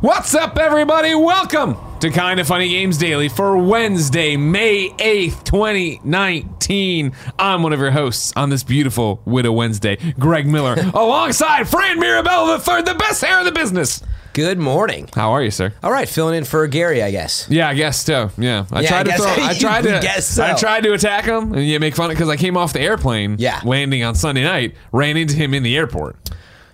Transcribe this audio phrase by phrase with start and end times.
[0.00, 1.14] What's up, everybody?
[1.14, 7.12] Welcome to Kind of Funny Games Daily for Wednesday, May 8th, 2019.
[7.38, 12.56] I'm one of your hosts on this beautiful Widow Wednesday, Greg Miller, alongside Fran Mirabella
[12.58, 14.02] III, the best hair in the business.
[14.34, 15.08] Good morning.
[15.14, 15.72] How are you, sir?
[15.82, 17.48] All right, filling in for Gary, I guess.
[17.50, 18.30] Yeah, I guess so.
[18.38, 19.44] Yeah, I Yeah, tried I to guess- throw.
[19.44, 20.00] I you tried to.
[20.00, 20.44] guess so.
[20.44, 22.80] I tried to attack him and you make fun of because I came off the
[22.80, 23.36] airplane.
[23.40, 23.60] Yeah.
[23.64, 26.14] landing on Sunday night, ran into him in the airport.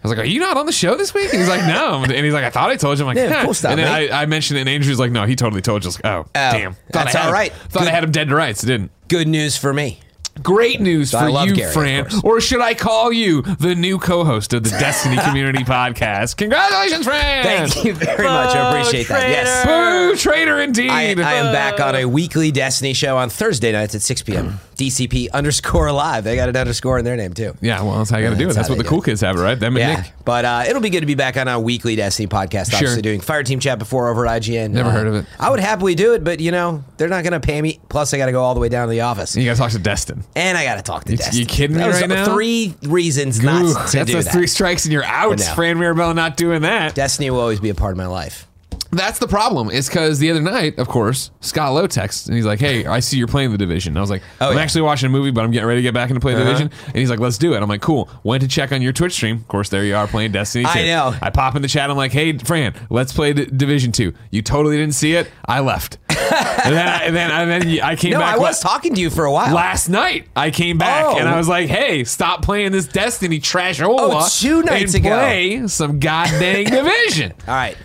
[0.05, 2.03] I was like, "Are you not on the show this week?" And he's like, "No,"
[2.03, 3.81] and he's like, "I thought I told you." I'm like, Yeah, "Huh." cool stuff, And
[3.81, 4.11] then mate.
[4.11, 6.05] I, I mentioned it, and Andrew's like, "No, he totally told you." I was like,
[6.13, 7.53] "Oh, oh damn, Thought that's I had all him- right.
[7.53, 8.63] Thought I had him dead to rights.
[8.63, 10.01] It didn't." Good news for me.
[10.43, 12.09] Great news I for you, Gary, Fran.
[12.25, 16.37] Or should I call you the new co-host of the Destiny Community Podcast?
[16.39, 17.45] Congratulations, Fran!
[17.45, 18.57] Thank you very much.
[18.57, 19.29] I appreciate that.
[19.31, 19.65] Yes.
[19.65, 20.91] Boo, traitor indeed.
[20.91, 24.59] I, I am back on a weekly Destiny show on Thursday nights at 6 p.m.
[24.77, 26.25] DCP underscore live.
[26.25, 27.55] They got an underscore in their name, too.
[27.61, 28.47] yeah, well, that's how you got to do it.
[28.49, 29.05] That's That's what the cool it.
[29.07, 29.59] kids have, right?
[29.59, 29.97] Them and Yeah.
[30.03, 30.13] Nick.
[30.25, 32.75] But uh, it'll be good to be back on our weekly Destiny podcast.
[32.77, 33.01] Sure.
[33.01, 34.71] Doing Fire Team Chat before over at IGN.
[34.71, 35.27] Never Uh, heard of it.
[35.39, 37.79] I would happily do it, but, you know, they're not going to pay me.
[37.89, 39.37] Plus, I got to go all the way down to the office.
[39.37, 40.25] You got to talk to Destin.
[40.35, 41.41] And I got to talk to You- Destiny.
[41.41, 42.25] you kidding me right now?
[42.25, 44.33] Three reasons Ooh, not to that's do that.
[44.33, 45.39] three strikes and you're out.
[45.39, 45.45] Know.
[45.55, 46.95] Fran Mirabella not doing that.
[46.95, 48.47] Destiny will always be a part of my life.
[48.95, 49.71] That's the problem.
[49.71, 53.01] Is because the other night, of course, Scott Lowe texts and he's like, "Hey, I
[53.01, 54.57] see you're playing the Division." And I was like, Oh, "I'm yeah.
[54.57, 54.59] Uh-huh.
[54.65, 56.71] actually watching a movie, but I'm getting ready to get back into play the Division."
[56.87, 59.13] And he's like, "Let's do it." I'm like, "Cool." Went to check on your Twitch
[59.13, 59.37] stream.
[59.37, 60.65] Of course, there you are playing Destiny.
[60.65, 60.71] 2.
[60.71, 61.15] I know.
[61.21, 61.91] I pop in the chat.
[61.91, 65.31] I'm like, "Hey, Fran, let's play D- Division Two." You totally didn't see it.
[65.47, 65.99] I left.
[66.09, 68.37] and then, I, and then, and then I came No, back.
[68.37, 69.53] I was la- talking to you for a while.
[69.55, 71.19] Last night, I came back Oh.
[71.19, 75.17] and I was like, "Hey, stop playing this Destiny trash Oh, two nights and ago.
[75.19, 77.77] play some goddamn Division." All right.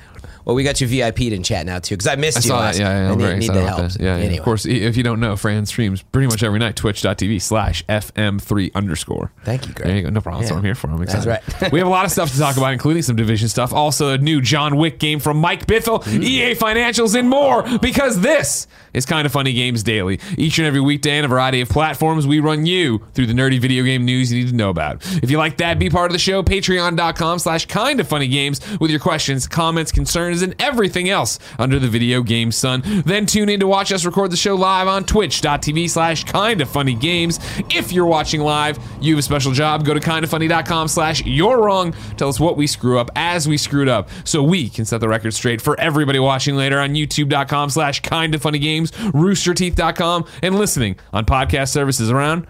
[0.50, 2.48] Well, we got you VIP'd in chat now too because I missed I you.
[2.48, 2.84] saw last that.
[2.84, 3.92] Yeah, yeah, I'm need, very need excited the about help.
[3.92, 4.04] that.
[4.04, 4.38] Yeah, yeah.
[4.40, 6.76] Of course, if you don't know, Fran streams pretty much every night.
[6.76, 9.32] Twitch.tv slash FM3 underscore.
[9.44, 9.88] Thank you, Greg.
[9.88, 10.10] There you go.
[10.10, 10.42] No problem.
[10.42, 10.90] That's what I'm here for.
[10.90, 11.72] I'm That's right.
[11.72, 13.74] we have a lot of stuff to talk about, including some division stuff.
[13.74, 16.24] Also, a new John Wick game from Mike Bithell, Mm-hmm.
[16.24, 17.62] EA Financials, and more.
[17.80, 20.20] Because this is kind of funny games daily.
[20.36, 23.60] Each and every weekday on a variety of platforms, we run you through the nerdy
[23.60, 25.06] video game news you need to know about.
[25.22, 26.42] If you like that, be part of the show.
[26.42, 31.80] Patreon.com slash kind of funny games with your questions, comments, concerns, and everything else under
[31.80, 32.84] the video game sun.
[33.06, 36.70] Then tune in to watch us record the show live on twitch.tv slash kind of
[36.70, 37.40] funny games.
[37.70, 39.86] If you're watching live, you have a special job.
[39.86, 41.94] Go to kindoffunny.com slash you're wrong.
[42.18, 45.10] Tell us what we screw up as we screwed up so we can set the
[45.10, 50.56] record straight for everybody watching later on youtube.com slash kind of funny games, roosterteeth.com, and
[50.56, 52.48] listening on podcast services around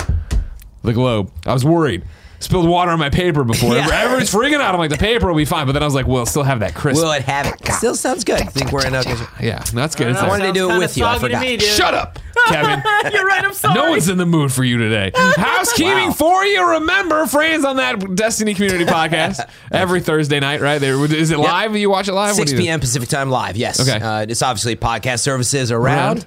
[0.83, 1.31] the globe.
[1.45, 2.03] I was worried.
[2.41, 3.75] Spilled water on my paper before.
[3.79, 3.87] Yeah.
[3.91, 4.73] Everyone's freaking out.
[4.73, 5.65] I'm like, the paper will be fine.
[5.65, 7.01] But then I was like, well, it'll still have that crisp.
[7.03, 7.73] Will it have it?
[7.73, 8.41] Still sounds good.
[8.41, 9.03] I think we're in a.
[9.41, 10.07] yeah, that's good.
[10.07, 11.05] It's I wanted to do it with you.
[11.05, 11.69] I kinda soggy to forgot.
[11.69, 11.75] me.
[11.77, 12.81] Shut up, Kevin.
[13.13, 13.43] You're right.
[13.43, 13.75] I'm sorry.
[13.75, 15.11] No one's in the mood for you today.
[15.15, 16.11] Housekeeping Wow.
[16.13, 16.69] for you.
[16.71, 20.79] Remember, Fran's on that Destiny Community podcast every Thursday night, right?
[20.79, 21.75] There is it live?
[21.75, 22.35] You watch it live?
[22.35, 22.65] 6 do you do?
[22.65, 22.79] p.m.
[22.79, 23.57] Pacific time live.
[23.57, 23.79] Yes.
[23.79, 24.03] Okay.
[24.03, 26.17] Uh, it's obviously podcast services around.
[26.19, 26.25] Around?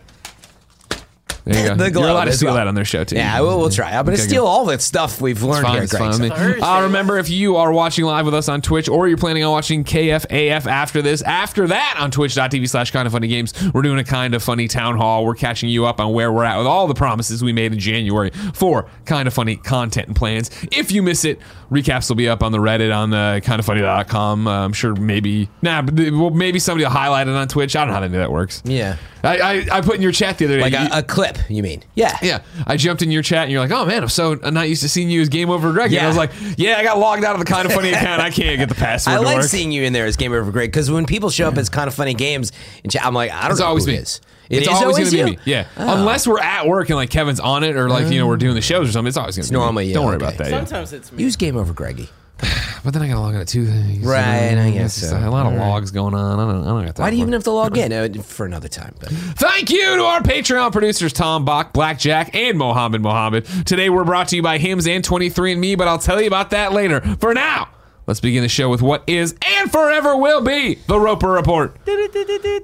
[1.44, 1.74] There you go.
[1.76, 2.56] The You're globe allowed to steal well.
[2.56, 3.16] that on their show too.
[3.16, 3.88] Yeah, we'll, we'll try.
[3.88, 4.48] I'm going to Okay, steal good.
[4.48, 6.00] all that stuff we've learned Fine, here, it's Greg.
[6.02, 6.28] fine with me.
[6.28, 6.60] So- Thursday.
[6.60, 9.50] Uh, remember, if you are watching live with us on Twitch or you're planning on
[9.52, 13.98] watching KFAF after this, after that on twitch.tv slash kind of funny games, we're doing
[13.98, 15.24] a kind of funny town hall.
[15.24, 17.78] We're catching you up on where we're at with all the promises we made in
[17.78, 20.50] January for kind of funny content and plans.
[20.70, 24.46] If you miss it, recaps will be up on the Reddit on the Kind kindoffunny.com.
[24.46, 27.74] Uh, I'm sure maybe, nah, but well, maybe somebody will highlight it on Twitch.
[27.76, 28.62] I don't know how they do that works.
[28.64, 28.96] Yeah.
[29.24, 30.62] I, I, I put in your chat the other day.
[30.62, 31.82] Like a, a clip, you mean?
[31.94, 32.16] Yeah.
[32.22, 34.68] yeah, I jumped in your chat and you're like, "Oh man, I'm so I'm not
[34.68, 36.98] used to seeing you as Game Over Greg." And I was like, "Yeah, I got
[36.98, 38.20] logged out of the kind of funny account.
[38.22, 40.32] I can't get the password I to like work." seeing you in there as Game
[40.32, 42.52] Over Greg because when people show up as kind of funny games,
[42.84, 43.98] in chat, I'm like, I don't It's know always who me.
[43.98, 44.20] it is.
[44.50, 45.38] It it's is always, always gonna be me.
[45.46, 45.96] Yeah, Oh.
[45.98, 48.54] unless we're at work and like Kevin's on it or like you know we're doing
[48.54, 49.08] the shows or something.
[49.08, 49.88] It's always gonna be normally me.
[49.88, 50.24] you, Don't worry okay.
[50.26, 50.50] about that.
[50.50, 50.58] yeah.
[50.58, 51.22] Sometimes it's me.
[51.22, 52.08] Use Game Over Greggy.
[52.84, 54.04] But then I gotta log on to two things.
[54.04, 55.16] Right, I guess just so.
[55.16, 55.68] A lot of All right.
[55.68, 56.40] logs going on.
[56.40, 56.62] I don't.
[56.64, 57.02] I don't got that.
[57.02, 57.92] Why do you even have to log in?
[57.92, 58.94] Uh, for another time.
[58.98, 63.46] But Thank you to our Patreon producers, Tom Bach, Blackjack, and Mohammed Mohammed.
[63.66, 66.72] Today we're brought to you by Hims and 23andMe, but I'll tell you about that
[66.72, 67.00] later.
[67.20, 67.68] For now,
[68.08, 71.76] let's begin the show with what is and forever will be the Roper Report.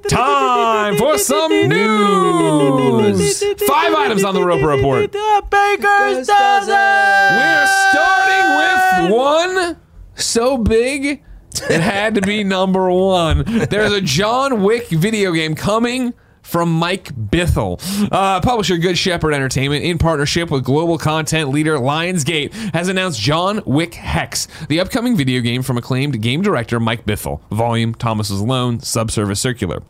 [0.08, 3.44] Time for some news.
[3.68, 5.12] Five items on the Roper Report.
[5.12, 9.76] Baker's We're starting with one
[10.18, 11.22] so big,
[11.70, 13.44] it had to be number one.
[13.70, 16.14] There's a John Wick video game coming
[16.48, 17.78] from Mike Bithell.
[18.10, 23.60] Uh, publisher Good Shepherd Entertainment, in partnership with global content leader Lionsgate, has announced John
[23.66, 27.40] Wick Hex, the upcoming video game from acclaimed game director Mike Bithell.
[27.50, 29.82] Volume Thomas's Alone, Subsurface Circular.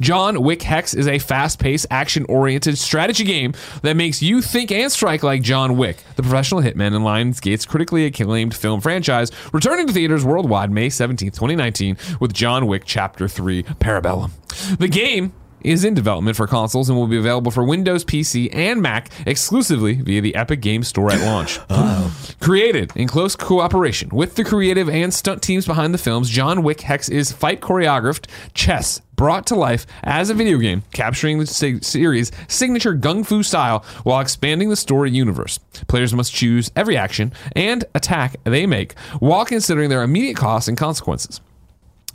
[0.00, 3.52] John Wick Hex is a fast paced, action oriented strategy game
[3.82, 8.06] that makes you think and strike like John Wick, the professional hitman and Lionsgate's critically
[8.06, 13.64] acclaimed film franchise, returning to theaters worldwide May 17, 2019, with John Wick Chapter 3
[13.64, 14.30] Parabellum.
[14.78, 15.32] The game
[15.64, 19.94] is in development for consoles and will be available for Windows, PC, and Mac exclusively
[19.94, 21.58] via the Epic Games Store at launch.
[22.40, 26.82] Created in close cooperation with the creative and stunt teams behind the films, John Wick
[26.82, 31.80] Hex is fight choreographed chess brought to life as a video game, capturing the se-
[31.80, 35.58] series' signature gun fu style while expanding the story universe.
[35.88, 40.76] Players must choose every action and attack they make while considering their immediate costs and
[40.76, 41.40] consequences.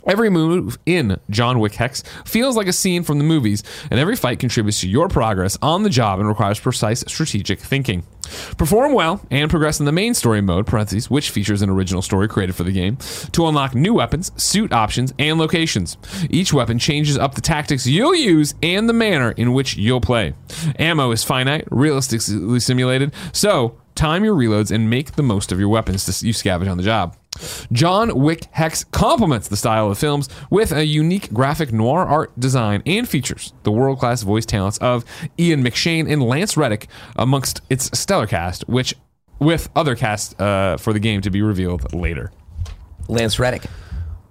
[0.06, 4.16] Every move in John Wick Hex feels like a scene from the movies, and every
[4.16, 8.04] fight contributes to your progress on the job and requires precise strategic thinking.
[8.56, 12.28] Perform well and progress in the main story mode, parentheses, which features an original story
[12.28, 12.96] created for the game,
[13.32, 15.96] to unlock new weapons, suit options, and locations.
[16.30, 20.34] Each weapon changes up the tactics you'll use and the manner in which you'll play.
[20.78, 25.68] Ammo is finite, realistically simulated, so time your reloads and make the most of your
[25.68, 27.16] weapons to you scavenge on the job.
[27.72, 32.82] John Wick Hex complements the style of films with a unique graphic noir art design
[32.86, 35.04] and features the world class voice talents of
[35.38, 38.94] Ian McShane and Lance Reddick amongst its stellar cast, which
[39.38, 42.30] with other casts uh, for the game to be revealed later.
[43.08, 43.62] Lance Reddick,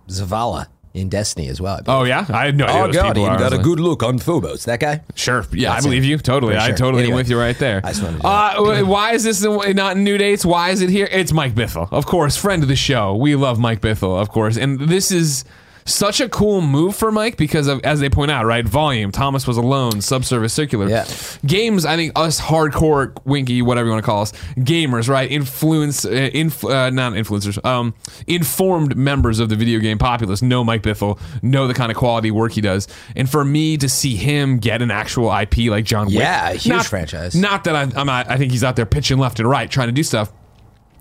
[0.08, 1.80] Zavala in Destiny as well.
[1.88, 2.82] Oh yeah, I had no idea.
[2.82, 4.66] Oh those god, people he got was a like- good look on Phobos.
[4.66, 5.02] That guy.
[5.16, 5.46] Sure.
[5.52, 6.08] Yeah, I believe it.
[6.08, 6.18] you.
[6.18, 6.56] Totally.
[6.56, 6.78] For I sure.
[6.78, 7.82] totally am with you right there.
[7.84, 10.44] I just wanted to uh, why is this not in new dates?
[10.46, 11.08] Why is it here?
[11.12, 13.16] It's Mike Bithell, of course, friend of the show.
[13.16, 15.46] We love Mike Bithell, of course, and this is
[15.94, 18.66] such a cool move for Mike because of, as they point out, right?
[18.68, 19.12] Volume.
[19.12, 20.02] Thomas was alone.
[20.02, 20.88] Subsurface circular.
[20.88, 21.06] Yeah.
[21.46, 21.86] Games.
[21.86, 25.30] I think us hardcore winky, whatever you want to call us, gamers, right?
[25.30, 27.64] Influence, uh, inf- uh, not influencers.
[27.66, 27.94] Um,
[28.28, 32.32] informed members of the video game populace know Mike Bithell, know the kind of quality
[32.32, 36.08] work he does, and for me to see him get an actual IP like John
[36.08, 37.36] Wick, Yeah, huge not- franchise.
[37.36, 39.88] Not that I'm, I'm not, I think he's out there pitching left and right trying
[39.88, 40.32] to do stuff.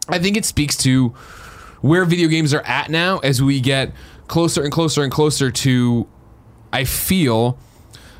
[0.09, 1.11] I think it speaks to
[1.81, 3.93] where video games are at now as we get
[4.29, 6.07] closer and closer and closer to,
[6.73, 7.59] I feel,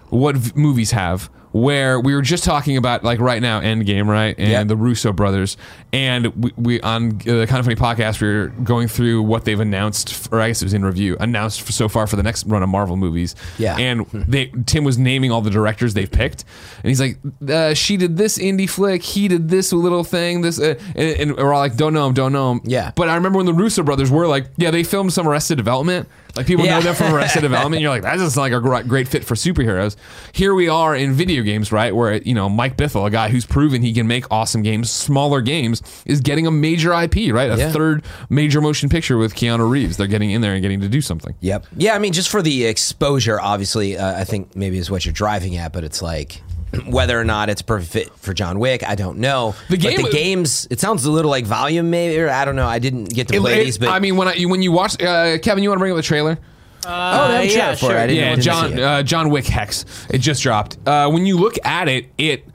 [0.09, 1.31] what v- movies have.
[1.53, 4.65] Where we were just talking about, like right now, Endgame, right, and Yeah.
[4.65, 5.57] the Russo brothers,
[5.95, 9.59] and we, we on the kind of funny podcast, we were going through what they've
[9.59, 12.45] announced, or I guess it was in review, announced for so far for the next
[12.47, 13.35] run of Marvel movies.
[13.59, 13.77] Yeah.
[13.79, 16.45] and they Tim was naming all the directors they've picked,
[16.83, 17.19] and he's like,
[17.49, 21.37] uh, "She did this indie flick, he did this little thing, this," uh, and, and
[21.37, 22.93] we're all like, "Don't know him, don't know him." Yeah.
[22.95, 26.07] but I remember when the Russo brothers were like, "Yeah, they filmed some Arrested Development."
[26.39, 27.83] Like people know them from Arrested Development.
[27.83, 29.97] You're like, that doesn't sound like a great fit for superheroes.
[30.33, 31.93] Here we are in video games, right?
[31.95, 35.41] Where you know Mike Bithell, a guy who's proven he can make awesome games, smaller
[35.41, 37.51] games, is getting a major IP, right?
[37.51, 37.73] A Yeah.
[37.73, 39.97] third major motion picture with Keanu Reeves.
[39.97, 41.35] They're getting in there and getting to do something.
[41.41, 41.67] Yep.
[41.77, 45.13] Yeah, I mean, just for the exposure, obviously, uh, I think maybe is what you're
[45.13, 46.41] driving at, but it's like
[46.87, 49.55] whether or not it's perfect fit for John Wick, I don't know.
[49.69, 52.57] The But game- the games, it sounds a little like volume, maybe, or I don't
[52.57, 52.67] know.
[52.67, 54.73] I didn't get to It- play it- these, but I mean, when I, when you
[54.73, 56.39] watch, uh, Kevin, you want to bring up the trailer?
[56.87, 58.01] oh, I'm yeah, sure for it.
[58.01, 58.81] I didn't, yeah, didn't see John it.
[58.83, 59.85] uh, John Wick Hex.
[60.11, 60.79] It just dropped.
[60.87, 62.47] Uh, when you look at it, it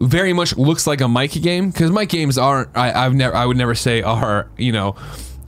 [0.00, 2.68] very much looks like a Mike game because Mike games aren't.
[2.76, 3.34] I, I've never.
[3.34, 4.96] I would never say are you know.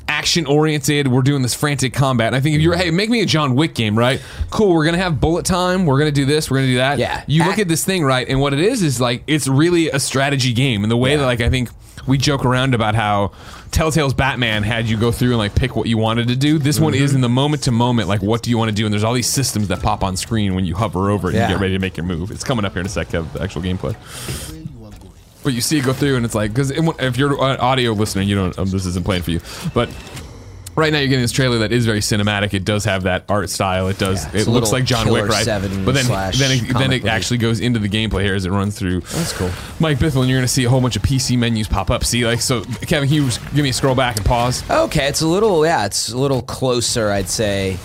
[0.08, 2.28] Action oriented, we're doing this frantic combat.
[2.28, 4.22] And I think if you're, hey, make me a John Wick game, right?
[4.50, 6.98] Cool, we're gonna have bullet time, we're gonna do this, we're gonna do that.
[6.98, 7.24] Yeah.
[7.26, 8.28] You look at this thing, right?
[8.28, 10.84] And what it is is like it's really a strategy game.
[10.84, 11.70] And the way that like I think
[12.06, 13.32] we joke around about how
[13.72, 16.58] Telltale's Batman had you go through and like pick what you wanted to do.
[16.58, 17.16] This one is Mm-hmm.
[17.16, 18.86] in the moment to moment, like what do you want to do?
[18.86, 21.40] And there's all these systems that pop on screen when you hover over it and
[21.40, 21.48] Yeah.
[21.48, 22.30] you get ready to make your move.
[22.30, 23.96] It's coming up here in a sec, Kev, the actual gameplay.
[25.46, 28.22] But you see it go through, and it's like because if you're an audio listener,
[28.22, 28.58] you don't.
[28.58, 29.40] Um, this isn't playing for you,
[29.72, 29.88] but.
[30.74, 32.52] Right now, you're getting this trailer that is very cinematic.
[32.52, 33.88] It does have that art style.
[33.88, 34.26] It does.
[34.26, 35.42] Yeah, it looks like John Wick, right?
[35.42, 38.44] 7 but then, slash then, it, then it actually goes into the gameplay here as
[38.44, 39.00] it runs through.
[39.00, 39.50] That's cool.
[39.80, 42.04] Mike and you're going to see a whole bunch of PC menus pop up.
[42.04, 44.70] See, like so, Kevin, can you give me a scroll back and pause?
[44.70, 47.78] Okay, it's a little, yeah, it's a little closer, I'd say,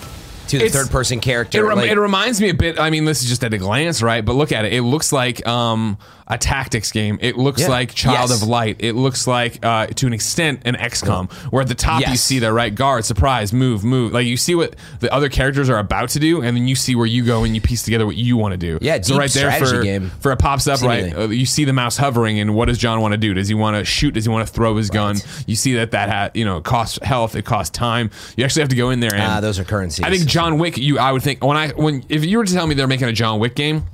[0.48, 1.64] to the It's- third person character.
[1.64, 2.78] It, rem- like- it reminds me a bit.
[2.78, 4.22] I mean, this is just at a glance, right?
[4.22, 4.74] But look at it.
[4.74, 5.96] It looks like um,
[6.32, 7.18] a tactics game.
[7.20, 7.68] It looks Yeah.
[7.68, 8.42] like Child Yes.
[8.42, 8.76] of Light.
[8.78, 12.38] It looks like, uh, to an extent, an XCOM, where at the top you see
[12.38, 14.12] the right guard, surprise, move, move.
[14.12, 16.94] Like you see what the other characters are about to do, and then you see
[16.94, 18.78] where you go and you piece together what you want to do.
[18.80, 20.10] Yeah, so right there for game.
[20.20, 21.04] for it pops up right.
[21.04, 21.24] Seemingly.
[21.24, 23.34] Uh, you see the mouse hovering, and what does John want to do?
[23.34, 24.14] Does he want to shoot?
[24.14, 25.18] Does he want to throw his gun?
[25.46, 28.10] You see that that ha- you know it costs health, it costs time.
[28.36, 30.04] You actually have to go in there and Ah, those are currencies.
[30.04, 30.78] I think John Wick.
[30.78, 33.08] You, I would think when I when if you were to tell me they're making
[33.08, 33.84] a John Wick game.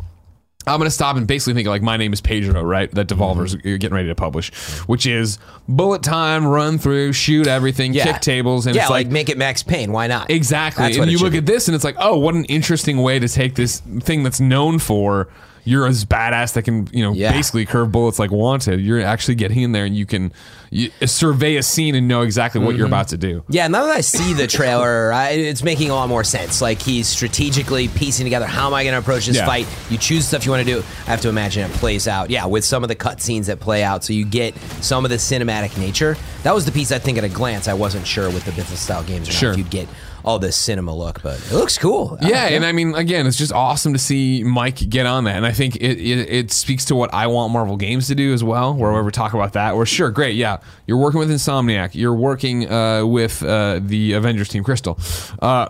[0.68, 2.90] I'm gonna stop and basically think like my name is Pedro, right?
[2.92, 3.76] That Devolver's Mm-hmm.
[3.76, 4.52] getting ready to publish,
[4.86, 8.04] which is bullet time, run through, shoot everything, Yeah.
[8.12, 9.92] kick tables, and yeah, it's like, like, make it Max Payne.
[9.92, 10.30] Why not?
[10.30, 10.84] exactly.
[10.84, 11.38] That's and it you should look be.
[11.38, 14.40] at this, and it's like, oh, what an interesting way to take this thing that's
[14.40, 15.28] known for.
[15.68, 17.32] You're as badass that can, you know, Yeah.
[17.32, 18.80] basically curve bullets like wanted.
[18.80, 20.32] You're actually getting in there and you can
[20.70, 22.92] you, survey a scene and know exactly what you're Mm-hmm.
[22.94, 23.42] about to do.
[23.48, 26.60] Yeah, now that I see the trailer, I, it's making a lot more sense.
[26.60, 29.46] Like he's strategically piecing together how am I going to approach this Yeah.
[29.46, 29.66] fight.
[29.90, 30.80] You choose stuff you want to do.
[31.06, 32.30] I have to imagine it plays out.
[32.30, 35.16] Yeah, with some of the cutscenes that play out, so you get some of the
[35.16, 36.16] cinematic nature.
[36.42, 38.80] That was the piece I think at a glance I wasn't sure with the business
[38.80, 39.54] style games or Sure.
[39.54, 39.88] you'd get
[40.28, 42.18] all this cinema look, but it looks cool.
[42.20, 45.46] Yeah, and I mean, again, it's just awesome to see Mike get on that, and
[45.46, 48.44] I think it, it it speaks to what I want Marvel Games to do as
[48.44, 48.74] well.
[48.74, 52.14] Where we ever talk about that, where sure, great, yeah, you're working with Insomniac, you're
[52.14, 54.98] working uh, with uh, the Avengers Team Crystal.
[55.40, 55.68] Uh,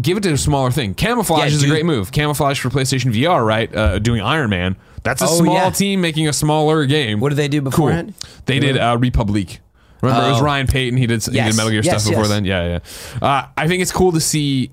[0.00, 0.94] give it to a smaller thing.
[0.94, 2.10] Camouflaj Yeah, is a great move.
[2.10, 3.74] Camouflaj for PlayStation VR, right?
[3.74, 4.76] Uh, doing Iron Man.
[5.04, 5.70] That's a Oh, small yeah.
[5.70, 7.20] team making a smaller game.
[7.20, 7.70] What did they do Cool.
[7.70, 8.14] beforehand?
[8.46, 9.60] They did uh, Republic.
[10.04, 10.44] Remember, it was Oh.
[10.44, 10.98] Ryan Payton.
[10.98, 11.50] He did, he Yes.
[11.50, 12.28] did Metal Gear Yes, stuff before yes.
[12.30, 12.44] then.
[12.44, 12.78] Yeah,
[13.22, 13.26] yeah.
[13.26, 14.70] Uh, I think it's cool to see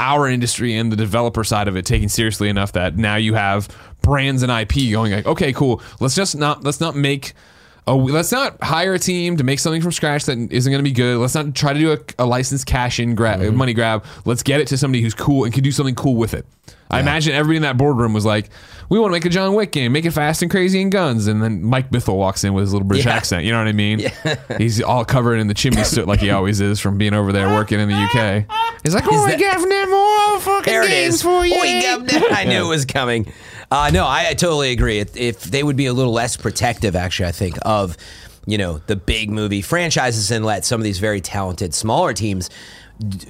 [0.00, 3.68] our industry and the developer side of it taken seriously enough that now you have
[4.02, 5.80] brands and IP going like, okay, cool.
[6.00, 7.32] Let's just not let's not make.
[7.86, 10.88] Oh, let's not hire a team to make something from scratch that isn't going to
[10.88, 11.18] be good.
[11.18, 13.56] Let's not try to do a, a license cash in grab, Mm-hmm.
[13.56, 14.04] money grab.
[14.24, 16.46] Let's get it to somebody who's cool and can do something cool with it.
[16.90, 18.50] I imagine everybody in that boardroom was like,
[18.90, 21.26] "We want to make a John Wick game, make it fast and crazy and guns."
[21.26, 23.14] And then Mike Bithell walks in with his little British Yeah.
[23.14, 23.44] accent.
[23.46, 24.10] You know what I mean?
[24.58, 27.48] He's all covered in the chimney soot like he always is from being over there
[27.48, 28.44] working in the UK.
[28.82, 32.84] He's like, "Oh, I that- got more fucking games for you." I knew it was
[32.84, 33.32] coming.
[33.72, 34.98] Uh, no, I, I totally agree.
[34.98, 37.96] If, if they would be a little less protective, actually, I think of
[38.46, 42.50] you know the big movie franchises and let some of these very talented smaller teams.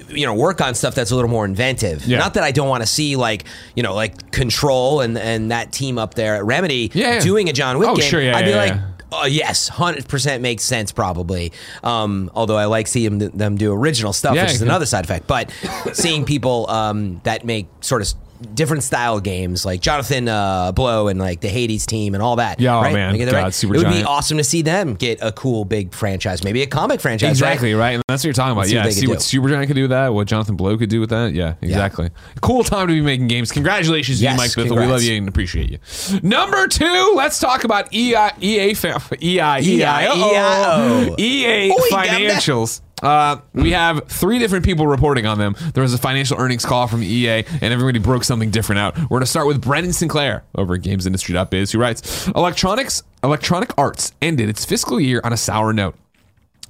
[0.09, 2.05] You know, work on stuff that's a little more inventive.
[2.05, 2.19] Yeah.
[2.19, 3.45] Not that I don't want to see like
[3.75, 7.19] you know like Control and and that team up there at Remedy Yeah, yeah.
[7.21, 8.09] doing a John Wick Oh, game.
[8.09, 8.73] sure, yeah, I'd be like.
[9.15, 11.53] Oh yes, hundred percent makes sense probably.
[11.83, 15.05] Um, although I like seeing them, them do original stuff, Yeah, which is another side
[15.05, 15.27] effect.
[15.27, 15.51] But
[15.93, 18.11] seeing people um, that make sort of
[18.55, 22.59] different style games like Jonathan uh, Blow and like the Hades team and all that.
[22.59, 22.93] Yeah, oh, right?
[22.93, 23.09] man.
[23.09, 23.53] Am I getting it God, right?
[23.53, 26.67] Super it would be awesome to see them get a cool big franchise, maybe a
[26.67, 27.31] comic franchise.
[27.31, 27.79] Exactly right?
[27.79, 28.61] right, and that's what you're talking about.
[28.61, 29.41] Let's see yeah, see could what do.
[29.41, 30.13] Supergiant could do with that.
[30.13, 31.33] What Jonathan Blow could do with that.
[31.33, 32.09] Yeah, exactly.
[32.41, 33.51] Cool time to be making games.
[33.51, 34.79] Congratulations, to you, Mike Bithell.
[34.79, 35.79] We love you and appreciate you.
[36.21, 41.19] Number two, let's talk about E EI, EA, EI, EI, EIO.
[41.19, 42.07] EA Oh, he got that.
[42.07, 42.81] financials.
[43.03, 45.55] Uh, we have three different people reporting on them.
[45.73, 48.97] There was a financial earnings call from EA, and everybody broke something different out.
[48.97, 54.13] We're going to start with Brendan Sinclair over at GamesIndustry.biz, who writes, "Electronics, Electronic Arts
[54.21, 55.95] ended its fiscal year on a sour note."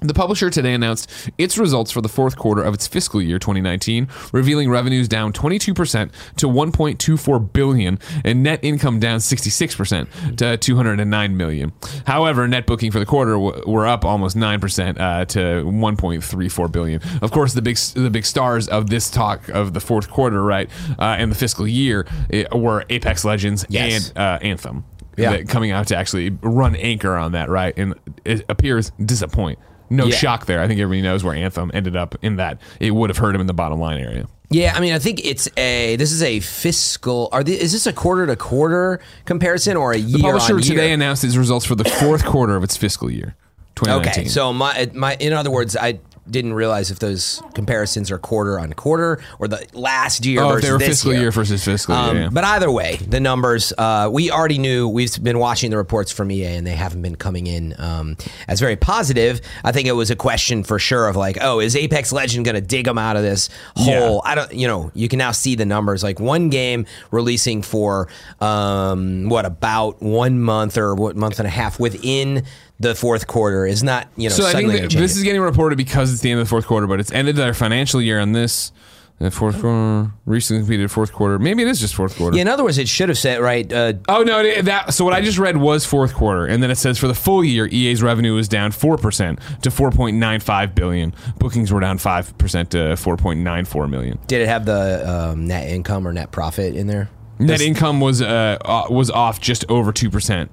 [0.04, 4.08] The publisher today announced its results for the fourth quarter of its fiscal year 2019,
[4.34, 11.72] revealing revenues down 22% to 1.24 billion and net income down 66% to 209 million.
[12.06, 17.02] However, net booking for the quarter w- were up almost 9% uh, to 1.34 billion.
[17.22, 20.70] Of course, the big the big stars of this talk of the fourth quarter, right,
[21.00, 24.10] uh, and the fiscal year eh, were Apex Legends Yes.
[24.10, 24.84] and uh, Anthem.
[25.16, 25.44] Yeah.
[25.44, 27.74] coming out to actually run anchor on that, right?
[27.78, 27.94] And
[28.26, 29.60] it appears disappoint.
[29.90, 30.16] No Yeah.
[30.16, 30.62] shock there.
[30.62, 32.60] I think everybody knows where Anthem ended up in that.
[32.80, 34.28] It would have hurt him in the bottom line area.
[34.50, 35.96] Yeah, I mean, I think it's a.
[35.96, 37.30] This is a fiscal.
[37.32, 40.18] Are the, is this a quarter to quarter comparison or a year?
[40.18, 40.76] The publisher on year?
[40.76, 43.36] today announced its results for the fourth quarter of its fiscal year,
[43.76, 44.22] 2019.
[44.22, 46.00] Okay, so my my in other words, I
[46.30, 50.64] didn't realize if those comparisons are quarter on quarter or the last year oh, versus
[50.64, 51.22] they were this fiscal year.
[51.22, 52.24] year versus fiscal Um, year.
[52.26, 52.30] yeah.
[52.32, 54.88] But either way, the numbers uh, we already knew.
[54.88, 58.60] We've been watching the reports from EA, and they haven't been coming in um, as
[58.60, 59.42] very positive.
[59.64, 62.56] I think it was a question for sure of like, oh, is Apex Legend going
[62.56, 64.22] to dig them out of this hole?
[64.26, 64.54] I don't.
[64.54, 66.04] You know, you can now see the numbers.
[66.04, 68.08] Like one game releasing for
[68.40, 72.44] um, what about one month or what month and a half within
[72.80, 75.16] the fourth quarter is not you know So I think suddenly that gonna change this
[75.16, 77.54] is getting reported because it's the end of the fourth quarter, but it's ended their
[77.54, 78.72] financial year on this.
[79.20, 81.38] The fourth quarter recently completed fourth quarter.
[81.40, 82.36] Maybe it is just fourth quarter.
[82.36, 83.72] Yeah, in other words, it should have said right.
[83.72, 84.40] Uh, Oh no!
[84.40, 87.08] it- That so what I just read was fourth quarter, and then it says for
[87.08, 91.14] the full year, EA's revenue was down four percent to four point nine five billion.
[91.38, 94.18] Bookings were down five percent to four point nine four million.
[94.28, 97.08] did it have the um, net income or net profit in there?
[97.40, 100.50] Net income was uh, uh was off just over two percent.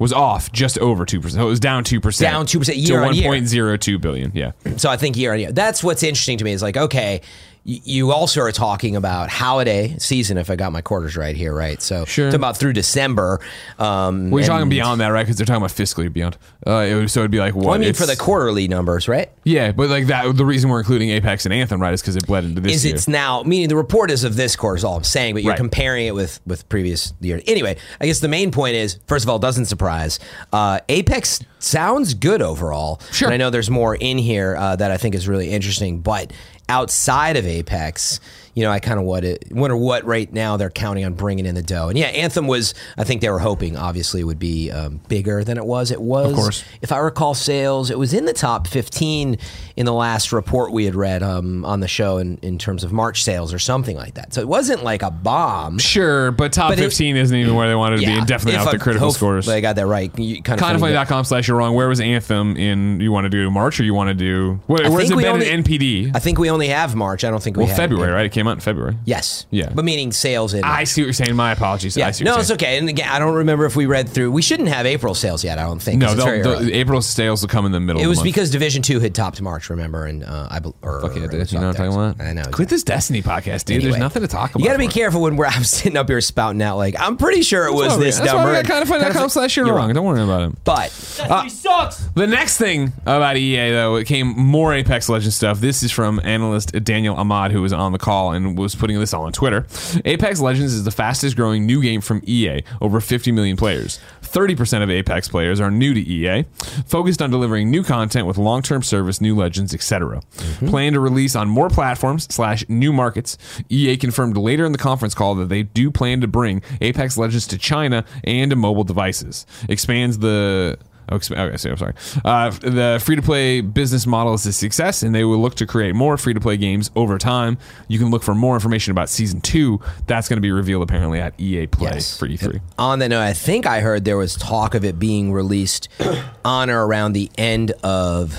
[0.00, 1.40] Was off just over two percent.
[1.40, 2.32] So it was down two percent.
[2.32, 3.28] Down 2% to year on one year.
[3.28, 4.32] point zero two billion.
[4.34, 4.52] Yeah.
[4.78, 5.52] So I think year on year.
[5.52, 7.20] That's what's interesting to me is like, okay,
[7.64, 11.80] you also are talking about holiday season, if I got my quarters right here, right?
[11.82, 12.28] So Sure.
[12.34, 13.38] about through December.
[13.78, 15.22] Um, We're talking beyond that, right?
[15.24, 16.38] Because they're talking about fiscally beyond.
[16.66, 17.66] Uh, it would, so it'd be like what?
[17.66, 19.30] Well, I mean, for the quarterly numbers, right?
[19.44, 20.36] yeah, but like that.
[20.36, 22.84] The reason we're including Apex and Anthem, right, is because it bled into this Is
[22.86, 22.94] year.
[22.94, 25.50] it's now meaning the report is of this quarter is all I'm saying, but you're
[25.50, 25.56] Right.
[25.58, 27.40] comparing it with with previous year.
[27.46, 30.18] Anyway, I guess the main point is first of all, doesn't surprise.
[30.52, 33.00] Uh, Apex sounds good overall.
[33.12, 33.28] Sure.
[33.28, 36.32] And I know there's more in here uh, that I think is really interesting, but
[36.70, 38.20] outside of Apex,
[38.54, 41.62] you know, I kind of wonder what right now they're counting on bringing in the
[41.62, 41.88] dough.
[41.88, 45.58] And yeah, Anthem was, I think they were hoping, obviously, would be um, bigger than
[45.58, 45.90] it was.
[45.90, 46.64] It was, course.
[46.80, 47.90] if I recall, sales.
[47.90, 49.36] It was in the top 15
[49.80, 52.92] in the last report we had read um, on the show in, in terms of
[52.92, 54.34] March sales or something like that.
[54.34, 55.78] So it wasn't like a bomb.
[55.78, 58.70] Sure, but top But 15 isn't even where they wanted to be, and definitely out
[58.70, 59.48] the critical scores.
[59.48, 60.16] I got that right.
[60.18, 61.74] You kind of funny that- Kindoffunny.com slash you're wrong.
[61.74, 64.90] Where was Anthem in, you want to do March or you want to do, where,
[64.90, 66.14] where's it been only- in NPD?
[66.14, 67.24] I think we only have March.
[67.24, 68.26] I don't think we well, have February, right?
[68.26, 68.98] It came out in February.
[69.06, 69.46] Yes.
[69.48, 69.72] Yeah.
[69.74, 70.62] But meaning sales in.
[70.62, 71.34] I see what you're saying.
[71.34, 71.96] My apologies.
[71.96, 72.08] yeah.
[72.08, 72.76] I see No, it's okay.
[72.76, 74.30] And again, I don't remember if we read through.
[74.30, 75.56] We shouldn't have April sales yet.
[75.56, 76.02] I don't think.
[76.02, 76.66] No, it's very they'll, early.
[76.66, 79.00] they'll, April sales will come in the middle It of was the because Division Two
[79.00, 79.69] had topped March.
[79.70, 80.04] Remember?
[80.06, 81.50] And uh, I bel- or, Fuck yeah, dude.
[81.52, 82.12] You know what I'm October.
[82.14, 82.20] talking about?
[82.26, 82.42] I know.
[82.52, 83.82] Quit this Destiny podcast, dude.
[83.82, 84.60] There's nothing to talk about.
[84.60, 84.92] You got to be bro.
[84.92, 87.82] careful when we're I'm sitting up here spouting out like I'm pretty sure it was
[87.82, 88.52] That's why we- this That's number.
[88.52, 89.92] why we got kindoffunny.com slash you're You're wrong.
[89.94, 90.58] Don't worry about it.
[90.64, 91.98] But sucks.
[92.14, 95.60] The next thing about EA, though, it came more Apex Legends stuff.
[95.60, 99.14] This is from analyst Daniel Ahmad, who was on the call and was putting this
[99.14, 99.66] all on Twitter.
[100.04, 104.00] Apex Legends is the fastest growing new game from EA, over 50 million players.
[104.32, 106.44] 30% of Apex players are new to EA,
[106.86, 110.20] focused on delivering new content with long term service, new legends, etc.
[110.20, 110.68] Mm-hmm.
[110.68, 113.36] Plan to release on more platforms slash new markets.
[113.68, 117.46] EA confirmed later in the conference call that they do plan to bring Apex Legends
[117.48, 119.46] to China and to mobile devices.
[119.68, 120.78] Expands the
[121.10, 121.94] Oh, exp- okay, so I'm sorry.
[122.24, 125.66] Uh, the free to play business model is a success, and they will look to
[125.66, 127.58] create more free to play games over time.
[127.88, 129.80] You can look for more information about season two.
[130.06, 132.16] That's going to be revealed apparently at EA Play Yes.
[132.18, 132.60] for E E3.
[132.78, 135.88] on that note, I think I heard there was talk of it being released
[136.44, 138.36] on or around the end of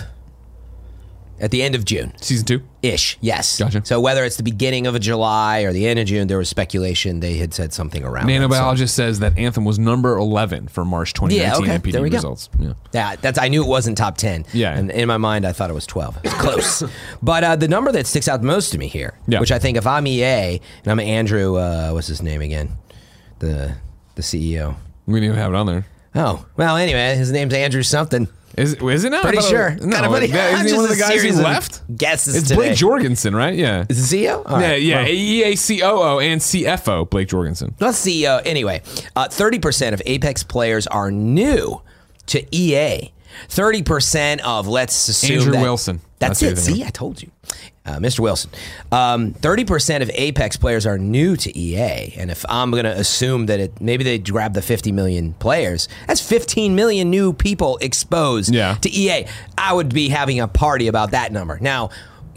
[1.42, 2.14] at the end of June.
[2.22, 2.62] Season two.
[2.82, 3.60] Ish, yes.
[3.60, 3.84] Gotcha.
[3.86, 6.48] So whether it's the beginning of a July or the end of June, there was
[6.50, 8.28] speculation they had said something around.
[8.28, 8.40] that.
[8.42, 11.80] So- Nanobiologist says that Anthem was number 11 for March 2019 Yeah, okay.
[11.82, 12.18] NPD There we go.
[12.18, 12.50] results.
[12.60, 12.74] Yeah.
[12.94, 13.38] Yeah, that's.
[13.40, 14.46] I knew it wasn't top ten.
[14.54, 14.78] Yeah.
[14.78, 16.18] and in my mind, I thought it was twelve.
[16.24, 16.84] It's close,
[17.22, 19.40] but uh, the number that sticks out the most to me here, Yeah.
[19.40, 20.24] which I think if I'm EA
[20.84, 22.70] and I'm Andrew, uh, what's his name again,
[23.40, 23.76] the
[24.16, 24.76] the CEO.
[25.08, 25.86] We didn't even have it on there.
[26.16, 28.28] Oh well, anyway, his name's Andrew something.
[28.58, 29.22] Is, is it now?
[29.22, 29.72] Pretty sure.
[29.72, 30.28] No, Kinda funny.
[30.28, 31.98] yeah, isn't he one of a the guys series who of left?
[31.98, 32.56] guesses It's today.
[32.56, 33.56] Blake Jorgensen, right?
[33.56, 33.86] Yeah.
[33.90, 34.44] Is CEO?
[34.50, 35.02] All Yeah, yeah.
[35.04, 35.10] well.
[35.10, 35.56] EA
[36.20, 37.76] and CFO, Blake Jorgensen.
[37.92, 38.26] See.
[38.26, 38.82] Uh, anyway,
[39.34, 41.82] thirty percent of Apex players are new
[42.28, 43.12] to EA.
[43.48, 46.02] Thirty percent of let's assume Andrew that- Wilson.
[46.20, 46.76] That's, That's who it.
[46.76, 47.32] See, I told you,
[47.86, 48.20] uh, Mr.
[48.20, 48.52] Wilson.
[49.42, 53.48] Thirty percent of Apex players are new to EA, and if I'm going to assume
[53.48, 58.54] that it maybe they grab the 50 million players, that's 15 million new people exposed
[58.54, 58.76] Yeah.
[58.82, 59.26] to EA.
[59.58, 61.58] I would be having a party about that number.
[61.62, 61.90] Now,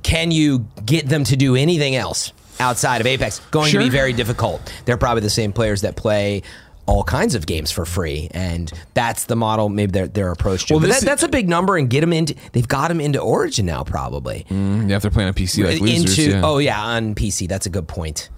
[0.02, 3.40] can you get them to do anything else outside of Apex?
[3.50, 4.72] Going to be very difficult.
[4.84, 6.42] They're probably the same players that play
[6.86, 9.68] all kinds of games for free, and that's the model.
[9.68, 10.74] Maybe their their approach to.
[10.74, 12.34] Well, that, that's a big number, and get them into.
[12.52, 16.18] They've got them into Origin now, probably Yeah, if they're playing on PC like losers.
[16.18, 16.30] into.
[16.32, 16.42] yeah.
[16.44, 17.48] Oh yeah, on PC.
[17.48, 18.28] That's a good point.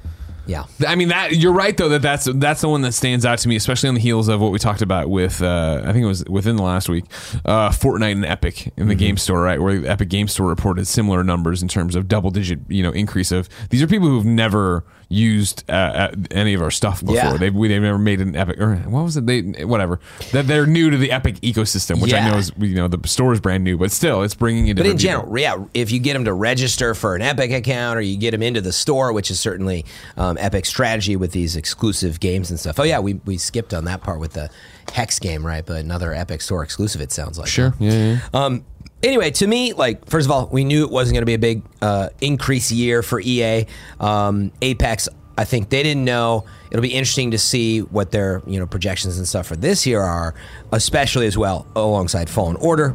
[0.49, 0.67] Yeah.
[0.87, 3.49] I mean that you're right though that that's that's the one that stands out to
[3.49, 6.07] me, especially on the heels of what we talked about with uh, I think it
[6.07, 7.05] was within the last week,
[7.45, 8.99] uh, Fortnite and Epic in the Mm-hmm.
[9.01, 9.61] Game Store, right?
[9.61, 13.33] Where Epic Game Store reported similar numbers in terms of double digit, you know, increase
[13.33, 17.15] of these are people who've never used uh, any of our stuff before.
[17.17, 17.37] Yeah.
[17.37, 19.27] They've we, they've never made an Epic or what was it?
[19.27, 20.01] They whatever
[20.33, 23.33] that they're new to the Epic ecosystem, which I know is you know the store
[23.33, 24.77] is brand new, but still it's bringing in.
[24.77, 25.33] But in different people.
[25.33, 28.33] general, yeah, if you get them to register for an Epic account or you get
[28.33, 29.85] them into the store, which is certainly
[30.17, 32.79] um, Epic's strategy with these exclusive games and stuff.
[32.79, 34.51] Oh, yeah, we, we skipped on that part with the
[34.93, 35.65] Hex game, right?
[35.65, 37.49] But another Epic Store exclusive, it sounds like.
[37.49, 38.19] Sure, yeah, yeah.
[38.35, 38.65] Um,
[39.07, 41.39] anyway, to me, like first of all, we knew it wasn't going to be a
[41.39, 43.67] big uh, increase year for EA.
[44.01, 46.45] Um, Apex, I think they didn't know.
[46.71, 50.01] It'll be interesting to see what their you know projections and stuff for this year
[50.03, 50.35] are,
[50.73, 52.95] especially as well alongside Fallen Order.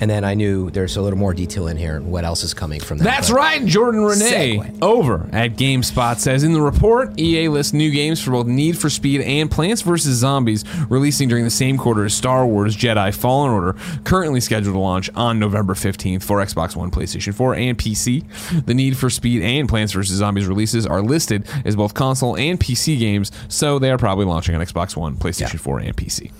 [0.00, 2.00] And then I knew there's a little more detail in here.
[2.00, 3.04] What else is coming from that?
[3.04, 3.64] That's but- right.
[3.66, 4.78] Jordan Ramée Segue.
[4.82, 8.88] over at GameSpot says in the report, EA lists new games for both Need for
[8.88, 10.16] Speed and Plants vs.
[10.16, 14.78] Zombies releasing during the same quarter as Star Wars Jedi Fallen Order, currently scheduled to
[14.80, 18.24] launch on November 15th for Xbox One, PlayStation 4, and PC.
[18.64, 20.16] The Need for Speed and Plants vs.
[20.16, 24.54] Zombies releases are listed as both console and PC games, so they are probably launching
[24.54, 26.32] on Xbox One, PlayStation 4, and PC.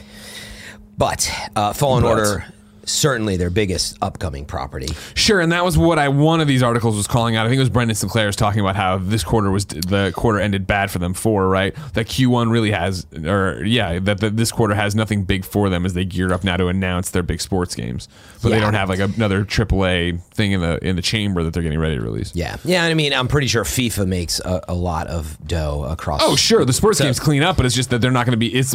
[0.96, 2.44] But uh, Fallen But- Order,
[2.90, 4.88] certainly their biggest upcoming property.
[5.14, 7.46] Sure, and that was what I one of these articles was calling out.
[7.46, 10.38] I think it was Brendan Sinclair was talking about how this quarter was the quarter
[10.40, 11.74] ended bad for them for right.
[11.94, 15.86] That Q1 really has, or yeah, that, that this quarter has nothing big for them
[15.86, 18.08] as they gear up now to announce their big sports games,
[18.42, 21.62] but they don't have like another AAA thing in the in the chamber that they're
[21.62, 22.34] getting ready to release.
[22.34, 22.84] Yeah, yeah.
[22.84, 26.20] I mean, I'm pretty sure FIFA makes a, a lot of dough across.
[26.22, 28.32] Oh sure, the sports So- games clean up, but it's just that they're not going
[28.32, 28.54] to be.
[28.54, 28.74] It's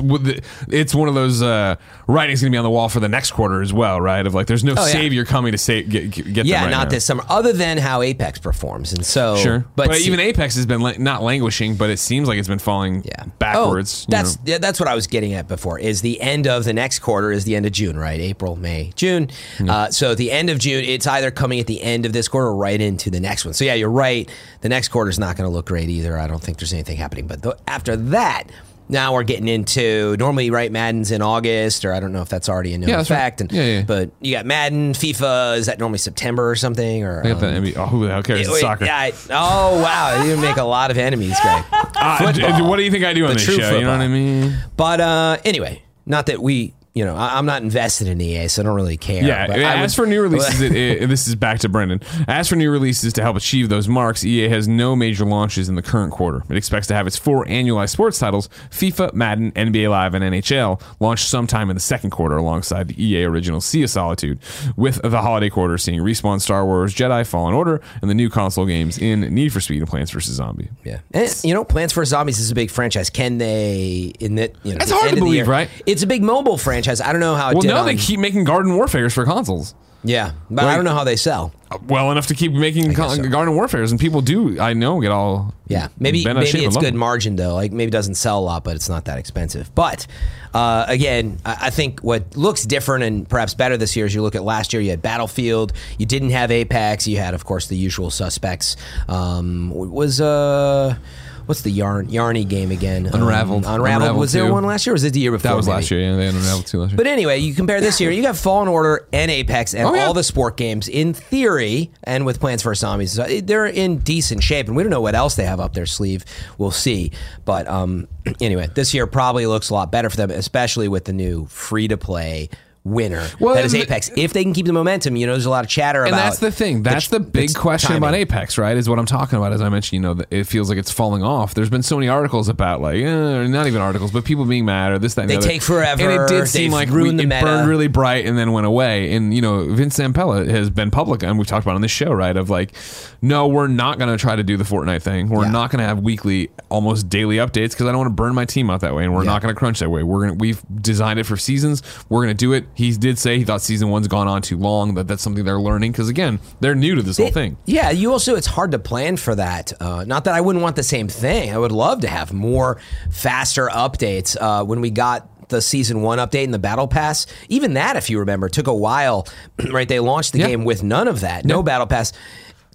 [0.69, 1.75] it's one of those uh,
[2.07, 4.25] writings going to be on the wall for the next quarter as well, right?
[4.25, 4.91] Of like, there's no Oh, yeah.
[4.93, 6.89] savior coming to save get, get them Yeah, right not now.
[6.91, 7.23] this summer.
[7.27, 10.93] Other than how Apex performs, and so Sure, but, see- even Apex has been la-
[10.97, 13.25] not languishing, but it seems like it's been falling yeah.
[13.39, 14.05] backwards.
[14.07, 14.41] Oh, that's know.
[14.45, 15.79] yeah, that's what I was getting at before.
[15.79, 18.19] Is the end of the next quarter is the end of June, right?
[18.19, 19.29] April, May, June.
[19.67, 22.27] Uh, so at the end of June, it's either coming at the end of this
[22.27, 23.53] quarter or right into the next one.
[23.53, 24.29] So yeah, you're right.
[24.61, 26.17] The next quarter is not going to look great either.
[26.17, 27.25] I don't think there's anything happening.
[27.27, 28.43] But the, after that.
[28.87, 32.47] Now we're getting into normally right Madden's in August or I don't know if that's
[32.49, 33.17] already a known Yeah, that's right.
[33.17, 33.41] fact.
[33.41, 33.81] And, Yeah, yeah.
[33.83, 35.57] But you got Madden, FIFA.
[35.57, 37.03] Is that normally September or something?
[37.03, 37.77] Or I got the um, NBA.
[37.77, 38.41] Oh, who the hell cares?
[38.41, 38.85] It's wait, soccer.
[38.85, 41.63] yeah, I- oh wow, you make a lot of enemies, Greg.
[41.97, 42.69] Uh, Football.
[42.69, 43.75] what do you think I do on The this show?
[43.77, 44.55] You know what I mean?
[44.77, 48.61] But uh, anyway, not that we, you know, I, I'm not invested in EA, so
[48.61, 49.21] I don't really care.
[49.21, 49.45] Yeah.
[49.47, 51.99] but As would- for new releases, it, it, this is back to Brendan.
[52.27, 55.75] As for new releases to help achieve those marks, EA has no major launches in
[55.75, 56.41] the current quarter.
[56.49, 60.81] It expects to have its four annualized sports titles: FIFA, Madden, NBA Live, and NHL,
[61.01, 64.39] launched sometime in the second quarter, alongside the EA original Sea of Solitude.
[64.77, 68.65] With the holiday quarter seeing Respawn Star Wars Jedi Fallen Order and the new console
[68.65, 70.69] games in Need for Speed and Plants vs Zombie.
[70.85, 73.09] yeah, and you know, Plants vs Zombies is a big franchise.
[73.09, 74.53] Can they in that?
[74.63, 75.69] You know, the hard end to believe, year- right?
[75.85, 76.84] It's a big mobile franchise.
[76.87, 77.49] I don't know how.
[77.49, 79.73] It Well, did no, on- they keep making Garden Warfares for consoles.
[80.07, 81.51] Yeah, but I don't know how they sell.
[81.87, 83.27] well enough to keep making guess con- so.
[83.27, 84.59] Garden Warfares, and people do.
[84.59, 86.63] I know get all Yeah, maybe bent out of maybe.
[86.63, 86.99] It's love good them.
[86.99, 87.55] margin though.
[87.55, 89.73] Like maybe it doesn't sell a lot, but it's not that expensive.
[89.73, 90.05] But
[90.53, 94.21] uh, again, I, I think what looks different and perhaps better this year is you
[94.21, 94.81] look at last year.
[94.83, 95.73] You had Battlefield.
[95.97, 97.07] You didn't have Apex.
[97.07, 98.75] You had, of course, the usual suspects.
[99.07, 100.97] Um, was uh.
[101.45, 103.07] What's the yarn Yarny game again?
[103.07, 103.65] Um, Unraveled.
[103.65, 103.85] Unraveled.
[103.85, 104.51] Unraveled Was there 2.
[104.51, 104.93] one last year?
[104.93, 105.51] or Was it the year before?
[105.51, 105.75] That was maybe?
[105.75, 105.99] last year.
[106.01, 106.97] Yeah, they had Unraveled two last year.
[106.97, 110.05] But anyway, you compare this year, you got Fallen Order and Apex and Oh, yeah.
[110.05, 110.87] all the sport games.
[110.87, 114.89] In theory, and with Plants vs Zombies, uh, they're in decent shape, and we don't
[114.89, 116.25] know what else they have up their sleeve.
[116.57, 117.11] We'll see.
[117.45, 118.07] But um,
[118.41, 121.87] anyway, this year probably looks a lot better for them, especially with the new free
[121.87, 122.49] to play
[122.85, 124.11] winner Well, that is Apex.
[124.15, 126.19] If they can keep the momentum, you know, there's a lot of chatter and about.
[126.19, 126.83] And that's the thing.
[126.83, 128.13] That's the, big it's question about.
[128.13, 128.77] Apex, right?
[128.77, 129.51] Is what I'm talking about.
[129.51, 131.55] As I mentioned, you know, it feels like it's falling off.
[131.55, 134.91] There's been so many articles about like, eh, not even articles, but people being mad
[134.91, 136.01] or this, that, and They the take forever.
[136.09, 137.41] And it did seem like we, the it meta.
[137.41, 139.13] burned really bright and then went away.
[139.15, 141.91] And you know, Vince Zampella has been public, and we've talked about it on this
[141.91, 142.37] show, right?
[142.37, 142.73] Of like,
[143.21, 145.29] no, we're not going to try to do the Fortnite thing.
[145.29, 145.51] We're Yeah.
[145.51, 148.45] not going to have weekly, almost daily updates because I don't want to burn my
[148.45, 149.31] team out that way, and we're Yeah.
[149.31, 150.03] not going to crunch that way.
[150.03, 151.81] We're gonna we've designed it for seasons.
[152.09, 152.65] We're going to do it.
[152.75, 154.95] He did say he thought season one's gone on too long.
[154.95, 157.57] That that's something they're learning because again, they're new to this whole thing.
[157.65, 159.71] Yeah, you also it's hard to plan for that.
[159.81, 161.53] Uh, not that I wouldn't want the same thing.
[161.53, 164.35] I would love to have more faster updates.
[164.39, 168.09] Uh, when we got the season one update and the battle pass, even that, if
[168.09, 169.27] you remember, took a while.
[169.71, 170.47] right, they launched the Yeah.
[170.47, 172.11] game with none of that, no battle pass.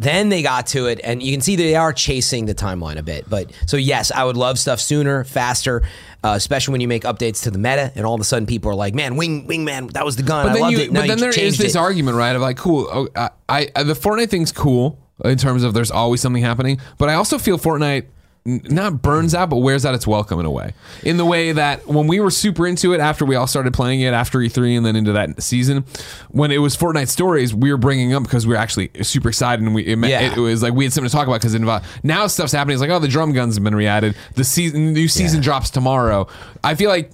[0.00, 3.02] Then they got to it, and you can see they are chasing the timeline a
[3.02, 3.28] bit.
[3.28, 5.82] But so yes, I would love stuff sooner, faster,
[6.24, 8.70] uh, especially when you make updates to the meta, and all of a sudden people
[8.70, 10.46] are like, "Man, wing, wingman, that was the gun.
[10.46, 11.78] But I then loved you, it." But then there is this it.
[11.78, 12.34] argument, right?
[12.34, 16.22] Of like, cool, oh, I, I the Fortnite thing's cool in terms of there's always
[16.22, 18.06] something happening, but I also feel Fortnite
[18.46, 20.72] not burns out, but wears out its welcome in a way.
[21.02, 24.00] In the way that when we were super into it after we all started playing
[24.00, 25.84] it after E3 and then into that season,
[26.30, 29.64] when it was Fortnite stories, we were bringing up because we were actually super excited
[29.64, 30.32] and we it, meant- Yeah.
[30.32, 31.54] it was like we had something to talk about because
[32.02, 32.74] now stuff's happening.
[32.74, 34.16] It's like oh the drum guns have been re-added.
[34.36, 35.44] The season new season Yeah.
[35.44, 36.26] drops tomorrow.
[36.64, 37.10] I feel like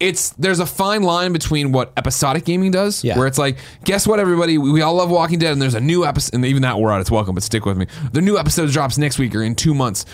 [0.00, 3.16] it's there's a fine line between what episodic gaming does, Yeah.
[3.16, 5.80] where it's like, guess what, everybody, we, we all love Walking Dead, and there's a
[5.80, 7.86] new episode, and even that wore out its welcome, but stick with me.
[8.12, 10.04] The new episode drops next week or in two months.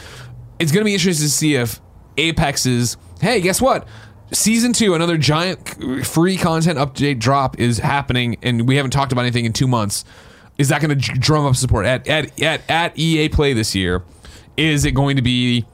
[0.59, 1.81] It's gonna be interesting to see if
[2.17, 3.87] Apex's, hey, guess what?
[4.33, 9.23] Season two, another giant free content update drop is happening, and we haven't talked about
[9.23, 10.05] anything in two months.
[10.59, 14.03] Is that going to drum up support at at at at EA Play this year?
[14.57, 15.65] Is it going to be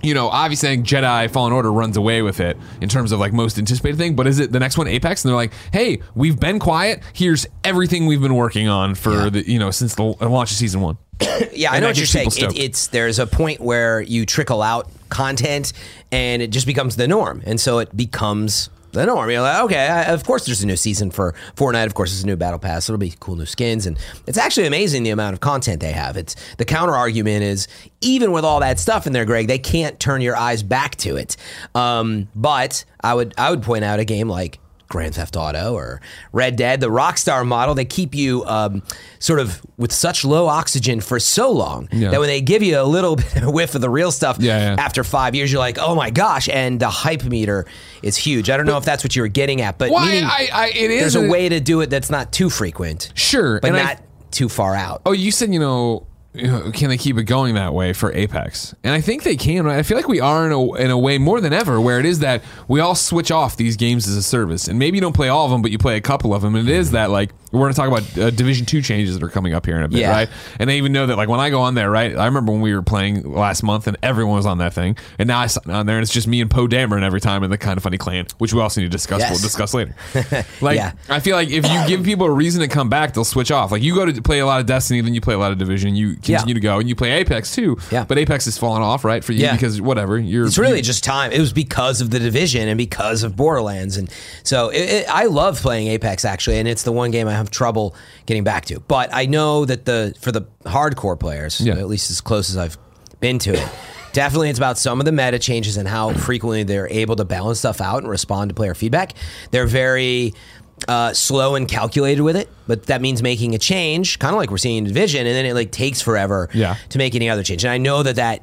[0.00, 3.18] you know, obviously, I think Jedi Fallen Order runs away with it in terms of
[3.18, 4.14] like most anticipated thing.
[4.14, 5.24] But is it the next one Apex?
[5.24, 7.02] And they're like, hey, we've been quiet.
[7.12, 9.28] Here's everything we've been working on for Yeah.
[9.30, 10.98] the you know since the launch of season one.
[11.52, 12.28] Yeah, I know what you're saying.
[12.36, 15.72] It, it's there's a point where you trickle out content,
[16.12, 19.28] and it just becomes the norm, and so it becomes the norm.
[19.30, 21.86] You're like, okay, I, of course there's a new season for Fortnite.
[21.86, 22.88] Of course there's a new battle pass.
[22.88, 26.16] It'll be cool new skins, and it's actually amazing the amount of content they have.
[26.16, 27.66] It's the counter argument is
[28.00, 31.16] even with all that stuff in there, Greg, they can't turn your eyes back to
[31.16, 31.36] it.
[31.74, 34.58] Um, but I would I would point out a game like.
[34.88, 36.00] Grand Theft Auto or
[36.32, 38.82] Red Dead, the Rockstar model, they keep you um,
[39.18, 42.10] sort of with such low oxygen for so long Yeah.
[42.10, 44.74] that when they give you a little bit of whiff of the real stuff Yeah,
[44.74, 44.82] yeah.
[44.82, 46.48] after five years, you're like, oh my gosh.
[46.48, 47.66] And the hype meter
[48.02, 48.48] is huge.
[48.50, 50.90] I don't know if that's what you were getting at, but meaning I, I it
[50.90, 53.82] is there's a way to do it that's not too frequent, sure, but and I-
[53.84, 55.02] not too far out.
[55.06, 56.06] Oh, you said you know,
[56.72, 58.74] can they keep it going that way for Apex?
[58.84, 59.66] And I think they can.
[59.66, 62.06] I feel like we are in a, in a way more than ever where it
[62.06, 65.14] is that we all switch off these games as a service, and maybe you don't
[65.14, 66.54] play all of them, but you play a couple of them.
[66.54, 69.24] And it is that like we're going to talk about uh, Division Two changes that
[69.24, 70.10] are coming up here in a bit, Yeah.
[70.10, 70.28] right?
[70.58, 72.14] And they even know that like when I go on there, right?
[72.16, 75.26] I remember when we were playing last month and everyone was on that thing, and
[75.28, 77.50] now I sign on there and it's just me and Poe Dameron every time in
[77.50, 79.20] the kind of funny clan, which we also need to discuss.
[79.20, 79.30] Yes.
[79.30, 79.94] We'll discuss later.
[80.60, 80.92] like Yeah.
[81.08, 83.70] I feel like if you give people a reason to come back, they'll switch off.
[83.72, 85.58] Like you go to play a lot of Destiny, then you play a lot of
[85.58, 86.54] Division, you continue Yeah.
[86.54, 87.78] to go, and you play Apex too.
[87.90, 88.04] Yeah.
[88.04, 89.52] But Apex has fallen off, right, for you Yeah.
[89.54, 90.46] because whatever you're.
[90.46, 91.32] It's really you- just time.
[91.32, 94.10] It was because of the division and because of Borderlands, and
[94.42, 97.50] so it, it, I love playing Apex actually, and it's the one game I have
[97.50, 97.94] trouble
[98.26, 98.80] getting back to.
[98.80, 101.74] But I know that the for the hardcore players, Yeah.
[101.76, 102.76] at least as close as I've
[103.20, 103.68] been to it.
[104.12, 107.58] Definitely, it's about some of the meta changes and how frequently they're able to balance
[107.58, 109.12] stuff out and respond to player feedback.
[109.50, 110.32] They're very
[110.88, 114.50] uh, slow and calculated with it, but that means making a change, kind of like
[114.50, 116.76] we're seeing in Division, and then it like takes forever Yeah.
[116.88, 117.64] to make any other change.
[117.64, 118.42] And I know that that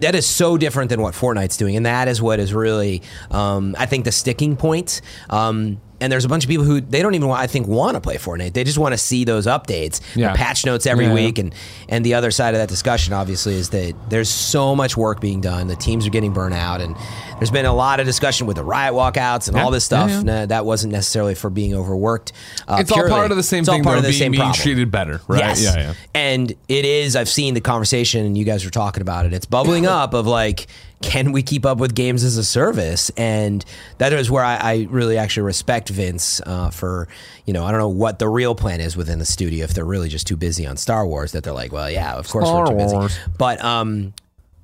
[0.00, 3.76] that is so different than what Fortnite's doing, and that is what is really, um,
[3.78, 5.00] I think, the sticking point.
[5.30, 8.00] Um, and there's a bunch of people who they don't even, I think, want to
[8.00, 8.52] play Fortnite.
[8.52, 10.32] They just want to see those updates, Yeah.
[10.32, 11.24] the patch notes every Yeah, yeah.
[11.26, 11.54] week, and
[11.88, 15.40] and the other side of that discussion, obviously, is that there's so much work being
[15.40, 15.66] done.
[15.66, 16.94] The teams are getting burnt out, and
[17.38, 19.64] there's been a lot of discussion with the riot walkouts and Yeah.
[19.64, 20.10] all this stuff.
[20.10, 20.22] Yeah, yeah.
[20.40, 22.32] Nah, that wasn't necessarily for being overworked.
[22.66, 24.18] Uh, It's all part of the same It's all thing, part though, of the being,
[24.20, 24.62] same being problem.
[24.62, 25.40] treated better, right?
[25.40, 25.62] Yes.
[25.62, 25.92] Yeah, yeah.
[26.14, 29.32] And it is, I've seen the conversation, and you guys were talking about it.
[29.32, 30.66] It's bubbling up of like,
[31.00, 33.10] can we keep up with games as a service?
[33.16, 33.64] And
[33.98, 37.06] that is where I, I really actually respect Vince uh, for,
[37.46, 39.84] you know, I don't know what the real plan is within the studio if they're
[39.84, 42.62] really just too busy on Star Wars that they're like, well, yeah, of course Star
[42.64, 43.12] we're too Wars.
[43.16, 43.30] busy.
[43.38, 44.12] But um,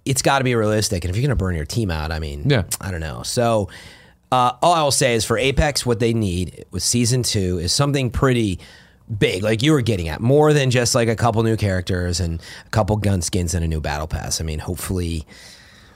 [0.05, 1.05] it's got to be realistic.
[1.05, 2.65] And if you're going to burn your team out, I mean, Yeah.
[2.81, 3.23] I don't know.
[3.23, 3.69] So
[4.33, 7.73] uh, all I will say is for Apex, what they need with season two is
[7.73, 8.59] something pretty
[9.19, 12.43] big, like you were getting at, more than just like a couple new characters and
[12.67, 14.41] a couple gun skins and a new battle pass.
[14.41, 15.27] I mean, hopefully,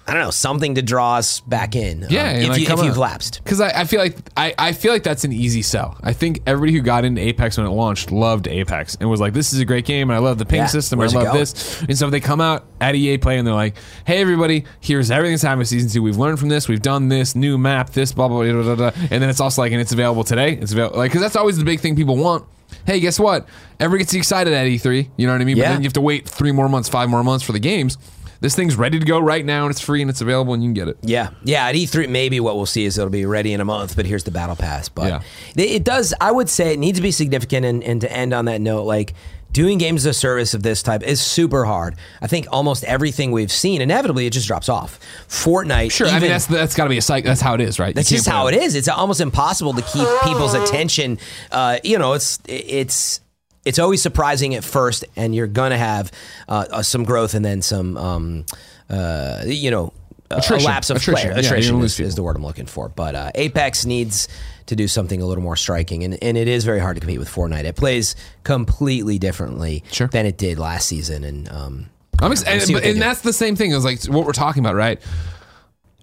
[0.08, 2.04] I don't know, something to draw us back in.
[2.04, 3.42] um, Yeah, and if, like, you, if you've lapsed.
[3.44, 5.98] Because I, I feel like I, I feel like that's an easy sell.
[6.02, 9.34] I think everybody who got into Apex when it launched loved Apex and was like,
[9.34, 10.98] "This is a great game, and I love the ping Yeah, system.
[11.00, 13.76] I love this." And so if they come out at EA Play and they're like,
[14.06, 16.02] "Hey, everybody, here's everything that's happened with season two.
[16.02, 16.68] We've learned from this.
[16.68, 18.90] We've done this new map, this blah blah blah blah." blah.
[19.10, 20.54] And then it's also like, and it's available today.
[20.54, 22.46] It's available like because that's always the big thing people want.
[22.86, 23.48] Hey, guess what?
[23.80, 25.08] Everybody gets excited at E3.
[25.16, 25.56] You know what I mean?
[25.56, 25.72] But Yeah.
[25.72, 27.96] then you have to wait three more months, five more months for the games.
[28.40, 30.68] This thing's ready to go right now, and it's free and it's available, and you
[30.68, 30.96] can get it.
[31.02, 31.66] Yeah, yeah.
[31.66, 33.96] At E3, maybe what we'll see is it'll be ready in a month.
[33.96, 34.88] But here's the battle pass.
[34.88, 35.64] But Yeah.
[35.64, 36.14] it, does.
[36.20, 37.66] I would say it needs to be significant.
[37.66, 39.14] And, and to end on that note, like
[39.50, 41.96] doing games as a service of this type is super hard.
[42.22, 45.00] I think almost everything we've seen, inevitably, it just drops off.
[45.26, 47.28] Fortnite, Sure, I mean that's that's got to be a cycle.
[47.28, 47.94] That's how it is, right?
[47.94, 48.76] That's just how it is.
[48.76, 51.18] It's almost impossible to keep people's attention.
[51.50, 53.20] Uh, you know, it's it's
[53.68, 56.10] it's always surprising at first, and you're gonna have
[56.48, 58.46] uh, uh, some growth and then some, um,
[58.90, 59.92] uh, you know,
[60.30, 60.66] a- a Attrition.
[60.66, 61.14] lapse of Attrition.
[61.30, 61.40] player.
[61.42, 62.88] Yeah, Attrition gonna is, is the word I'm looking for.
[62.88, 64.28] But uh, Apex needs
[64.66, 67.18] to do something a little more striking, and, and it is very hard to compete
[67.18, 67.64] with Fortnite.
[67.64, 70.08] It plays completely differently Sure.
[70.08, 71.86] than it did last season, and um,
[72.20, 72.94] I'm ex- and, and do.
[72.94, 75.00] that's the same thing as like what we're talking about, right?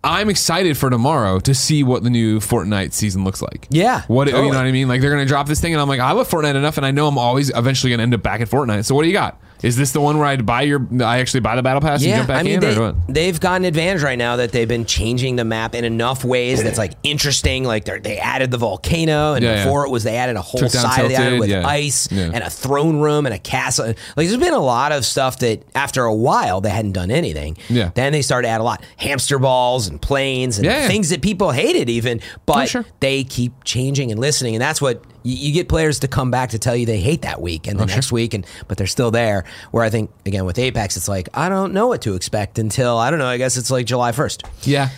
[0.06, 3.68] I'm excited for tomorrow to see what the new Fortnite season looks like.
[3.72, 4.88] Yeah, what you know what I mean?
[4.88, 6.92] Like they're gonna drop this thing, and I'm like, I love Fortnite enough, and I
[6.92, 8.86] know I'm always eventually gonna end up back at Fortnite.
[8.86, 9.42] So what do you got?
[9.66, 12.14] Is this the one where I buy your, I actually buy the battle pass and
[12.14, 12.96] jump back I mean, in, they, or what?
[13.08, 16.62] they've got an advantage right now that they've been changing the map in enough ways
[16.64, 17.64] that's like interesting.
[17.64, 19.64] Like they they added the volcano, and Yeah, yeah.
[19.66, 21.68] before it was they added a whole Took side of the island with yeah.
[21.68, 22.30] ice Yeah.
[22.34, 23.88] and a throne room and a castle.
[23.88, 23.96] Like
[24.28, 27.58] there's been a lot of stuff that after a while they hadn't done anything.
[27.68, 27.90] Yeah.
[27.96, 30.88] Then they started to add a lot hamster balls and planes and Yeah, yeah.
[30.88, 32.86] things that people hated even, but oh, sure.
[33.00, 36.52] they keep changing and listening, and that's what you, you get players to come back
[36.52, 39.12] to tell you they hate that week and the next week, and but they're still
[39.12, 39.44] there.
[39.72, 42.98] Where I think again with Apex, it's like I don't know what to expect until
[42.98, 43.28] I don't know.
[43.28, 44.44] I guess it's like July first.
[44.62, 44.90] Yeah.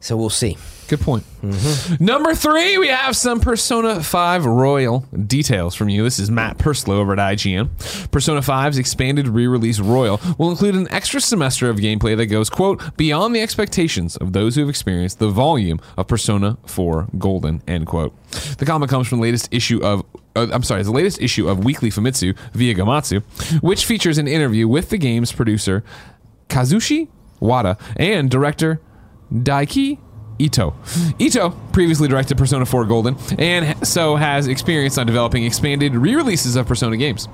[0.00, 0.58] So we'll see.
[0.88, 1.24] Good point.
[2.00, 6.04] Number three, we have some Persona 5 Royal details from you.
[6.04, 8.10] This is Matt Purslow over at IGN.
[8.12, 12.96] Persona 5's expanded re-release Royal will include an extra semester of gameplay that goes, quote,
[12.96, 17.86] beyond the expectations of those who have experienced the volume of Persona 4 Golden, end
[17.86, 18.14] quote.
[18.58, 20.04] The comment comes from the latest issue of
[20.36, 23.22] uh, I'm sorry, the latest issue of Weekly Famitsu via Gematsu,
[23.62, 25.82] which features an interview with the game's producer
[26.48, 27.08] Kazushi
[27.40, 28.80] Wada and director
[29.32, 29.98] Daiki
[30.38, 30.74] Ito.
[31.18, 36.56] Ito previously directed Persona 4 Golden and so has experience on developing expanded re releases
[36.56, 37.28] of Persona games.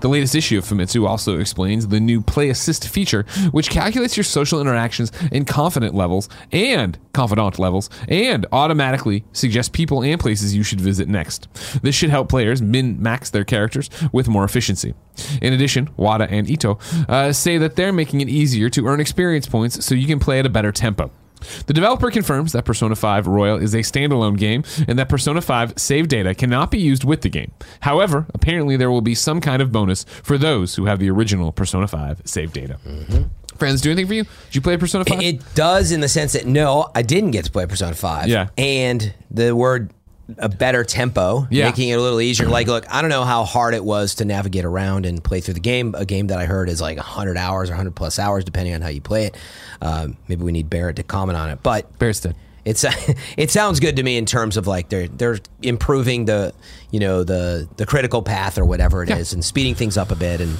[0.00, 4.24] The latest issue of Famitsu also explains the new Play Assist feature, which calculates your
[4.24, 10.62] social interactions and confident levels and confidant levels and automatically suggests people and places you
[10.62, 11.48] should visit next.
[11.82, 14.94] This should help players min max their characters with more efficiency.
[15.40, 19.46] In addition, Wada and Ito uh, say that they're making it easier to earn experience
[19.46, 21.10] points so you can play at a better tempo.
[21.66, 25.74] The developer confirms that Persona 5 Royal is a standalone game and that Persona 5
[25.76, 27.52] save data cannot be used with the game.
[27.80, 31.52] However, apparently there will be some kind of bonus for those who have the original
[31.52, 32.78] Persona 5 save data.
[32.86, 33.24] Mm-hmm.
[33.58, 34.24] Friends, do anything for you?
[34.24, 35.22] Did you play Persona 5?
[35.22, 38.28] It does in the sense that no, I didn't get to play Persona 5.
[38.28, 38.48] Yeah.
[38.58, 39.90] And the word
[40.38, 41.66] a better tempo, Yeah.
[41.66, 42.48] making it a little easier.
[42.48, 45.54] Like, look, I don't know how hard it was to navigate around and play through
[45.54, 45.94] the game.
[45.98, 48.80] A game that I heard is like 100 hours or 100 plus hours, depending on
[48.80, 49.36] how you play it.
[49.82, 51.58] Um, maybe we need Barrett to comment on it.
[51.62, 52.34] But dead.
[52.64, 52.84] it's
[53.36, 56.54] it sounds good to me in terms of like they're they're improving the
[56.90, 59.36] you know the the critical path or whatever it is Yeah.
[59.36, 60.56] and speeding things up a bit and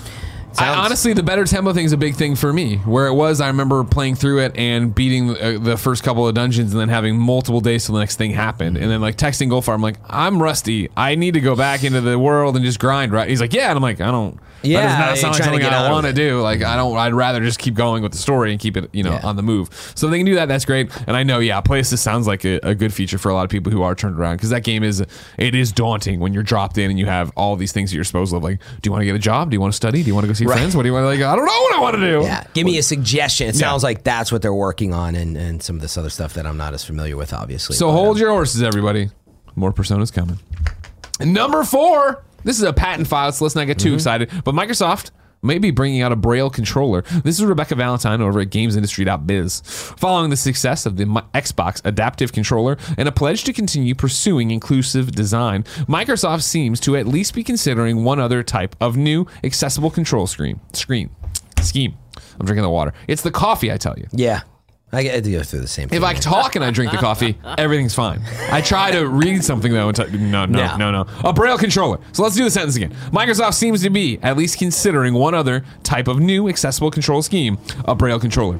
[0.58, 2.76] I, honestly, the better tempo thing is a big thing for me.
[2.78, 6.34] Where it was, I remember playing through it and beating uh, the first couple of
[6.34, 9.48] dungeons, and then having multiple days till the next thing happened, and then like texting
[9.50, 10.88] Goldfarb, I'm like, I'm rusty.
[10.96, 13.12] I need to go back into the world and just grind.
[13.12, 13.28] Right?
[13.28, 14.38] He's like, Yeah, and I'm like, I don't.
[14.64, 16.40] Yeah, that does not sound like something get I want to do.
[16.40, 16.96] Like, I don't.
[16.96, 19.20] I'd rather just keep going with the story and keep it, you know, Yeah.
[19.26, 19.68] on the move.
[19.94, 20.48] So if they can do that.
[20.48, 20.90] That's great.
[21.06, 23.50] And I know, yeah, assist sounds like a, a good feature for a lot of
[23.50, 25.00] people who are turned around because that game is
[25.38, 28.02] it is daunting when you're dropped in and you have all these things at your
[28.04, 28.38] disposal.
[28.38, 29.50] Of like, do you want to get a job?
[29.50, 30.02] Do you want to study?
[30.02, 30.56] Do you want to go see Right.
[30.58, 30.76] friends?
[30.76, 31.04] What do you want?
[31.04, 32.20] to Like, I don't know what I want to do.
[32.22, 33.48] Yeah, give me a suggestion.
[33.48, 33.60] It Yeah.
[33.60, 36.46] sounds like that's what they're working on, and, and some of this other stuff that
[36.46, 37.76] I'm not as familiar with, obviously.
[37.76, 39.10] So hold um, your horses, everybody.
[39.56, 40.38] More personas coming.
[41.20, 42.24] And number four.
[42.44, 43.94] This is a patent file, so let's not get too Mm-hmm.
[43.96, 44.30] excited.
[44.44, 45.10] But Microsoft
[45.42, 47.02] may be bringing out a Braille controller.
[47.22, 49.60] This is Rebecca Valentine over at GamesIndustry.biz.
[49.98, 51.04] Following the success of the
[51.34, 57.06] Xbox Adaptive Controller and a pledge to continue pursuing inclusive design, Microsoft seems to at
[57.06, 60.60] least be considering one other type of new accessible control screen.
[60.72, 61.10] Screen.
[61.60, 61.94] Scheme.
[62.40, 62.92] I'm drinking the water.
[63.06, 64.06] It's the coffee, I tell you.
[64.12, 64.40] yeah,
[64.94, 65.96] I get to go through the same thing.
[65.96, 68.20] If I talk and I drink the coffee, everything's fine.
[68.50, 69.88] I try to read something though.
[69.88, 70.76] And t- no, no, No.
[70.76, 71.06] no, no.
[71.24, 71.98] A Braille controller.
[72.12, 72.92] So let's do the sentence again.
[73.12, 77.58] Microsoft seems to be at least considering one other type of new accessible control scheme:
[77.84, 78.58] a Braille controller.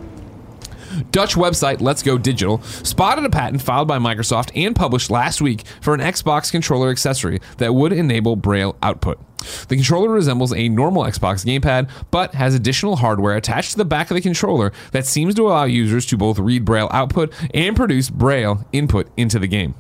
[1.11, 5.65] Dutch website Let's Go Digital spotted a patent filed by Microsoft and published last week
[5.81, 9.19] for an Xbox controller accessory that would enable Braille output.
[9.69, 14.11] The controller resembles a normal Xbox gamepad, but has additional hardware attached to the back
[14.11, 18.11] of the controller that seems to allow users to both read Braille output and produce
[18.11, 19.75] Braille input into the game.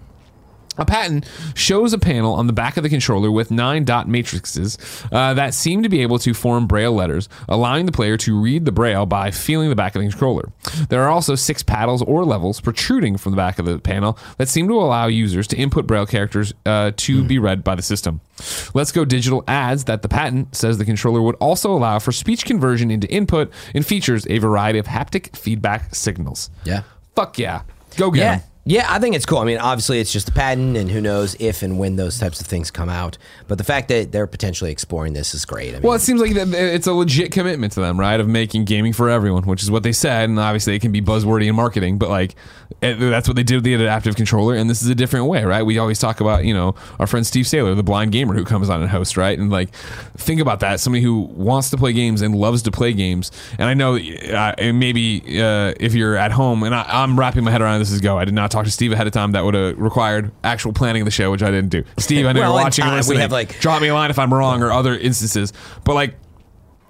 [0.76, 4.76] A patent shows a panel on the back of the controller with nine dot matrices
[5.12, 8.64] uh, that seem to be able to form braille letters, allowing the player to read
[8.64, 10.50] the braille by feeling the back of the controller.
[10.88, 14.48] There are also six paddles or levels protruding from the back of the panel that
[14.48, 18.20] seem to allow users to input braille characters uh, to be read by the system.
[18.74, 22.44] Let's Go Digital adds that the patent says the controller would also allow for speech
[22.44, 26.50] conversion into input and features a variety of haptic feedback signals.
[26.64, 26.82] yeah.
[27.14, 27.62] Fuck yeah.
[27.96, 28.32] Go get Yeah.
[28.32, 28.40] 'em.
[28.66, 29.38] Yeah, I think it's cool.
[29.38, 32.40] I mean, obviously, it's just a patent, and who knows if and when those types
[32.40, 33.18] of things come out.
[33.46, 35.70] But the fact that they're potentially exploring this is great.
[35.70, 38.18] I mean, Well, it seems like that- it's a legit commitment to them, right?
[38.18, 41.02] Of making gaming for everyone, which is what they said, and obviously it can be
[41.02, 42.36] buzzwordy in marketing, but like
[42.80, 45.44] it, that's what they did with the adaptive controller, and this is a different way,
[45.44, 45.62] right?
[45.62, 48.70] We always talk about you know our friend Steve Saylor, the blind gamer who comes
[48.70, 49.38] on and hosts, right?
[49.38, 49.74] And like
[50.16, 53.68] think about that, somebody who wants to play games and loves to play games, and
[53.68, 57.60] I know uh, maybe uh, if you're at home, and I, I'm wrapping my head
[57.60, 58.18] around this is go.
[58.18, 59.32] I did not talk to Steve ahead of time.
[59.32, 61.84] That would have required actual planning of the show, which I didn't do.
[61.98, 62.84] Steve, I know Well, you're in watching.
[62.84, 65.52] and time, we have, like- drop me a line if I'm wrong or other instances.
[65.84, 66.16] But like,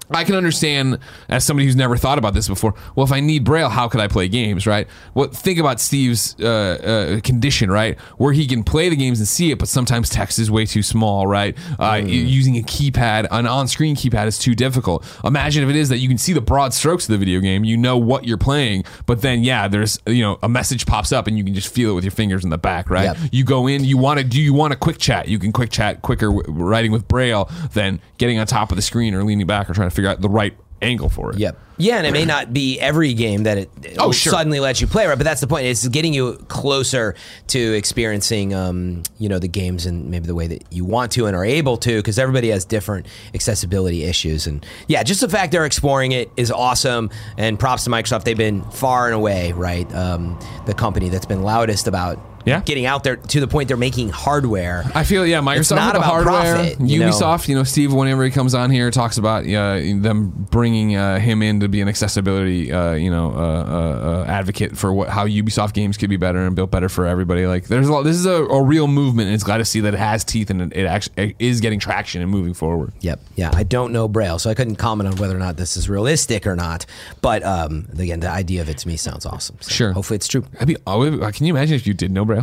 [0.09, 2.73] I can understand as somebody who's never thought about this before.
[2.95, 4.87] Well, if I need braille, how could I play games, right?
[5.13, 9.27] Well, think about Steve's uh, uh, condition, right, where he can play the games and
[9.27, 11.57] see it, but sometimes text is way too small, right?
[11.79, 15.05] Uh, Using a keypad, an on-screen keypad, is too difficult.
[15.23, 17.63] Imagine if it is that you can see the broad strokes of the video game,
[17.63, 21.27] you know what you're playing, but then yeah, there's you know a message pops up
[21.27, 23.05] and you can just feel it with your fingers in the back, right?
[23.05, 23.17] Yep.
[23.31, 25.27] You go in, you want to do you want a quick chat?
[25.27, 29.13] You can quick chat quicker writing with braille than getting on top of the screen
[29.15, 31.39] or leaning back or trying to figure out the right angle for it.
[31.39, 31.57] Yep.
[31.77, 34.31] Yeah, and it may not be every game that it Oh, sure.
[34.31, 35.17] suddenly lets you play, right?
[35.17, 35.65] But that's the point.
[35.65, 37.15] It's getting you closer
[37.47, 41.25] to experiencing, um, you know, the games and maybe the way that you want to
[41.25, 44.47] and are able to, because everybody has different accessibility issues.
[44.47, 47.09] And yeah, just the fact they're exploring it is awesome.
[47.37, 48.23] And props to Microsoft.
[48.23, 52.61] They've been far and away, right, um, the company that's been loudest about Yeah.
[52.61, 54.83] getting out there to the point they're making hardware.
[54.93, 57.09] I feel yeah, Microsoft It's not about hardware, profit, you know?
[57.09, 57.47] Ubisoft.
[57.47, 61.41] You know, Steve, whenever he comes on here, talks about uh, them bringing uh, him
[61.41, 65.27] in to be an accessibility, uh, you know, uh, uh, uh, advocate for what how
[65.27, 67.47] Ubisoft games could be better and built better for everybody.
[67.47, 68.03] Like, there's a lot.
[68.03, 70.49] This is a, a real movement, and it's glad to see that it has teeth
[70.49, 72.93] and it, it actually it is getting traction and moving forward.
[73.01, 73.19] Yep.
[73.35, 73.51] Yeah.
[73.53, 76.45] I don't know Braille, so I couldn't comment on whether or not this is realistic
[76.45, 76.85] or not.
[77.21, 79.57] But um, again, the idea of it to me sounds awesome.
[79.61, 79.93] So Sure.
[79.93, 80.45] Hopefully it's true.
[80.59, 82.34] I'd be, can you imagine if you did know Braille?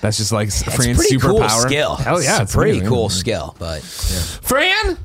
[0.00, 1.60] That's just like Fran's pretty cool superpower.
[1.60, 1.94] skill.
[1.94, 2.88] Hell yeah, it's, it's a pretty amazing.
[2.88, 3.54] cool skill.
[3.58, 4.20] But yeah.
[4.42, 4.98] Fran,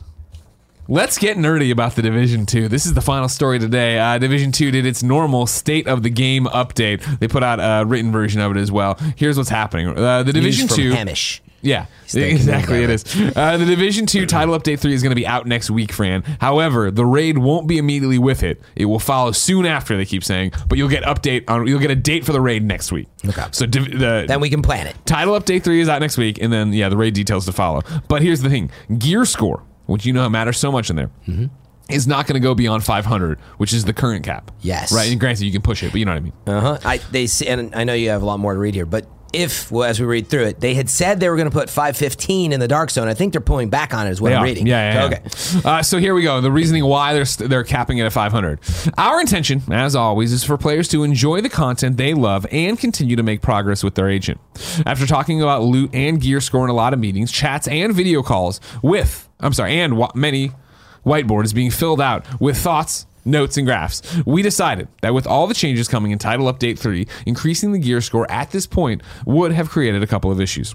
[0.88, 2.68] let's get nerdy about the Division 2.
[2.68, 4.00] This is the final story today.
[4.00, 7.04] Uh, Division 2 did its normal state of the game update.
[7.20, 8.96] They put out a written version of it as well.
[9.16, 9.90] Here's what's happening.
[9.98, 11.42] Uh, the Division 2 Hamish.
[11.62, 12.84] yeah, exactly.
[12.84, 13.04] It is.
[13.36, 16.22] Uh, the Division Two title update three is going to be out next week, Fran.
[16.40, 18.62] However, the raid won't be immediately with it.
[18.76, 19.98] It will follow soon after.
[19.98, 21.66] They keep saying, but you'll get update on.
[21.68, 23.08] You'll get a date for the raid next week.
[23.26, 23.44] Okay.
[23.52, 24.96] So div- the Then we can plan it.
[25.06, 27.82] title update three is out next week, and then yeah, the raid details to follow.
[28.08, 31.46] But here's the thing: gear score, which you know matters so much in there there.
[31.90, 34.52] Is not going to go beyond 500, which is the current cap.
[34.60, 34.92] Yes.
[34.92, 35.10] Right.
[35.10, 36.34] And granted, you can push it, but you know what I mean.
[36.46, 36.78] Uh huh.
[36.84, 39.08] I they say, and I know you have a lot more to read here, but
[39.34, 41.70] if well, as we read through it, they had said they were going to put
[41.70, 43.08] 515 in the dark zone.
[43.08, 44.12] I think they're pulling back on it.
[44.12, 44.68] Is what I'm reading.
[44.68, 45.18] Yeah, yeah, yeah.
[45.18, 45.62] Okay.
[45.68, 46.40] Uh, so here we go.
[46.42, 48.60] The reasoning why they're st- they're capping it at 500.
[48.98, 53.16] Our intention, as always, is for players to enjoy the content they love and continue
[53.16, 54.40] to make progress with their agent.
[54.86, 58.22] After talking about loot and gear score in a lot of meetings, chats, and video
[58.22, 60.52] calls with, I'm sorry, and wa- many
[61.06, 63.07] whiteboards being filled out with thoughts.
[63.28, 64.02] Notes and graphs.
[64.26, 68.00] We decided that with all the changes coming in Title Update 3, increasing the gear
[68.00, 70.74] score at this point would have created a couple of issues.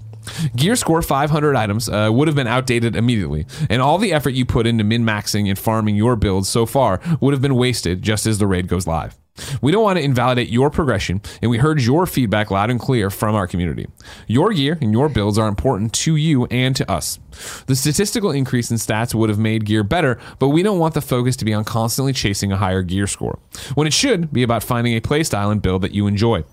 [0.55, 4.45] Gear score 500 items uh, would have been outdated immediately, and all the effort you
[4.45, 8.27] put into min maxing and farming your builds so far would have been wasted just
[8.27, 9.17] as the raid goes live.
[9.61, 13.09] We don't want to invalidate your progression, and we heard your feedback loud and clear
[13.09, 13.87] from our community.
[14.27, 17.19] Your gear and your builds are important to you and to us.
[17.65, 21.01] The statistical increase in stats would have made gear better, but we don't want the
[21.01, 23.39] focus to be on constantly chasing a higher gear score,
[23.73, 26.43] when it should be about finding a playstyle and build that you enjoy.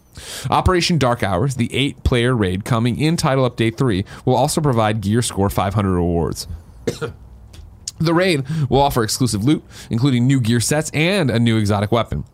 [0.48, 5.00] Operation Dark Hours, the eight player raid coming in Title Update 3, will also provide
[5.00, 6.48] Gear Score 500 rewards.
[8.00, 12.24] The raid will offer exclusive loot, including new gear sets and a new exotic weapon.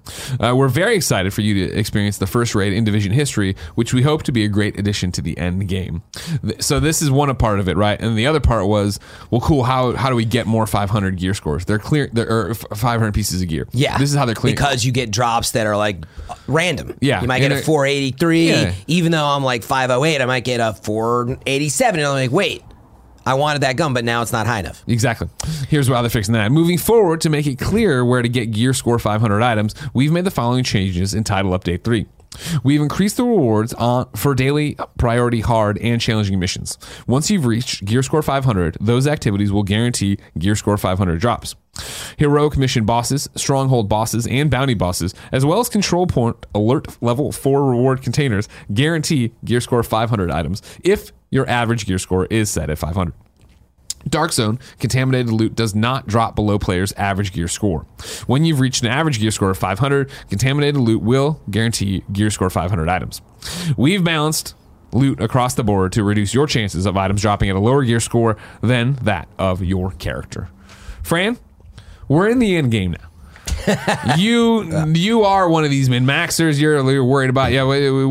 [0.40, 3.92] Uh, we're very excited for you to experience the first raid in Division history, which
[3.92, 6.02] we hope to be a great addition to the end game.
[6.42, 8.00] Th- So this is one part of it, right?
[8.00, 9.00] And the other part was,
[9.30, 9.64] well, cool.
[9.64, 11.64] How how do we get more 500 gear scores?
[11.64, 12.08] They're clear.
[12.12, 13.66] There are 500 pieces of gear.
[13.72, 13.98] Yeah.
[13.98, 14.54] this is how they're clear.
[14.54, 16.04] Because you get drops that are like
[16.46, 16.96] random.
[17.00, 17.20] Yeah.
[17.22, 18.48] You might get And a it- 483.
[18.48, 18.72] Yeah.
[18.86, 22.00] Even though I'm like 508, I might get a 487.
[22.00, 22.62] And I'm like, wait,
[23.26, 24.84] I wanted that gun, but now it's not high enough.
[24.86, 25.28] Exactly.
[25.68, 26.52] Here's why they're fixing that.
[26.52, 30.24] Moving forward, to make it clear where to get Gear Score 500 items, we've made
[30.24, 32.06] the following changes in Title Update 3.
[32.62, 36.78] We've increased the rewards on, for daily priority hard and challenging missions.
[37.06, 41.54] Once you've reached Gear Score 500, those activities will guarantee Gear Score 500 drops.
[42.16, 47.32] Heroic mission bosses, stronghold bosses, and bounty bosses, as well as control point alert level
[47.32, 52.70] 4 reward containers, guarantee Gear Score 500 items if your average gear score is set
[52.70, 53.12] at 500.
[54.08, 57.86] Dark Zone contaminated loot does not drop below players' average gear score.
[58.26, 62.50] When you've reached an average gear score of 500, contaminated loot will guarantee gear score
[62.50, 63.20] 500 items.
[63.76, 64.54] We've balanced
[64.92, 68.00] loot across the board to reduce your chances of items dropping at a lower gear
[68.00, 70.48] score than that of your character.
[71.02, 71.38] Fran,
[72.08, 73.08] we're in the end game now.
[74.16, 76.60] you you are one of these min maxers.
[76.60, 77.64] You're, you're worried about yeah.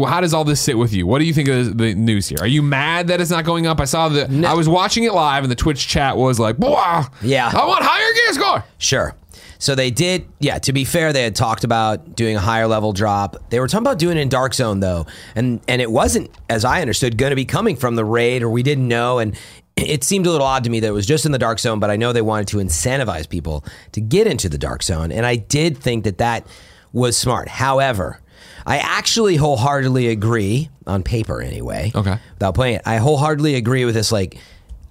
[0.08, 1.06] How does all this sit with you?
[1.08, 2.38] What do you think of the news here?
[2.42, 3.80] Are you mad that it's not going up?
[3.80, 7.06] I saw the I was watching it live and the Twitch chat was like, wow,
[7.22, 7.50] Yeah.
[7.54, 8.64] I want higher gear score.
[8.78, 9.16] Sure.
[9.58, 12.92] So they did, yeah, to be fair, they had talked about doing a higher level
[12.92, 13.38] drop.
[13.50, 15.06] They were talking about doing it in Dark Zone though.
[15.36, 18.64] And and it wasn't, as I understood, gonna be coming from the raid or we
[18.64, 19.20] didn't know.
[19.20, 19.36] And
[19.78, 21.80] it seemed a little odd to me that it was just in the dark zone,
[21.80, 25.12] but I know they wanted to incentivize people to get into the dark zone.
[25.12, 26.48] And I did think that that
[26.94, 27.50] was smart.
[27.50, 28.22] However,
[28.66, 31.92] I actually wholeheartedly agree, on paper anyway.
[31.94, 32.18] Okay.
[32.36, 34.12] Without playing it, I wholeheartedly agree with this.
[34.12, 34.38] Like,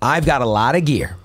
[0.02, 1.16] I've got a lot of gear.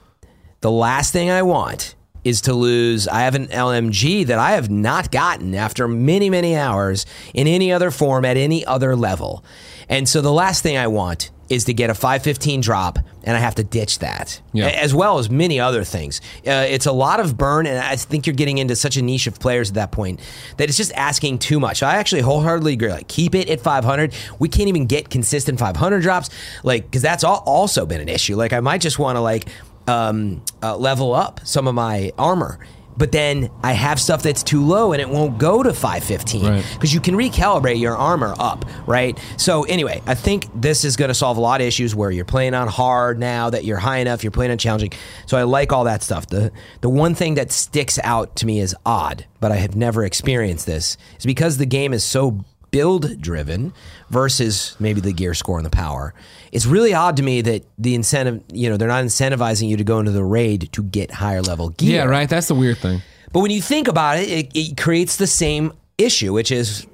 [0.62, 3.08] The last thing I want is to lose.
[3.08, 7.72] I have an LMG that I have not gotten after many, many hours in any
[7.72, 9.44] other form at any other level.
[9.90, 13.40] And so the last thing I want is to get a 515 drop and I
[13.40, 14.68] have to ditch that, Yeah.
[14.68, 16.22] As well as many other things.
[16.48, 19.26] Uh, it's a lot of burn, and I think you're getting into such a niche
[19.26, 20.20] of players at that point
[20.58, 21.82] that it's just asking too much.
[21.82, 22.90] I actually wholeheartedly agree.
[22.92, 24.14] Like, keep it at 500.
[24.38, 26.30] We can't even get consistent 500 drops,
[26.64, 28.36] like because that's al- also been an issue.
[28.36, 29.48] Like, I might just want to like
[29.88, 32.60] um, uh, level up some of my armor.
[33.00, 36.66] But then I have stuff that's too low and it won't go to 515 Right.
[36.74, 39.18] because you can recalibrate your armor up, right?
[39.38, 42.26] So anyway, I think this is going to solve a lot of issues where you're
[42.26, 44.92] playing on hard now that you're high enough, you're playing on challenging.
[45.26, 46.28] So I like all that stuff.
[46.28, 50.04] The the one thing that sticks out to me is odd, but I have never
[50.04, 53.74] experienced this, is because the game is so build driven
[54.10, 56.14] versus maybe the gear score and the power.
[56.52, 59.84] It's really odd to me that the incentive, you know, they're not incentivizing you to
[59.84, 61.98] go into the raid to get higher level gear.
[61.98, 62.30] Yeah, right.
[62.30, 63.02] That's the weird thing.
[63.32, 66.88] But when you think about it, it, it creates the same issue, which is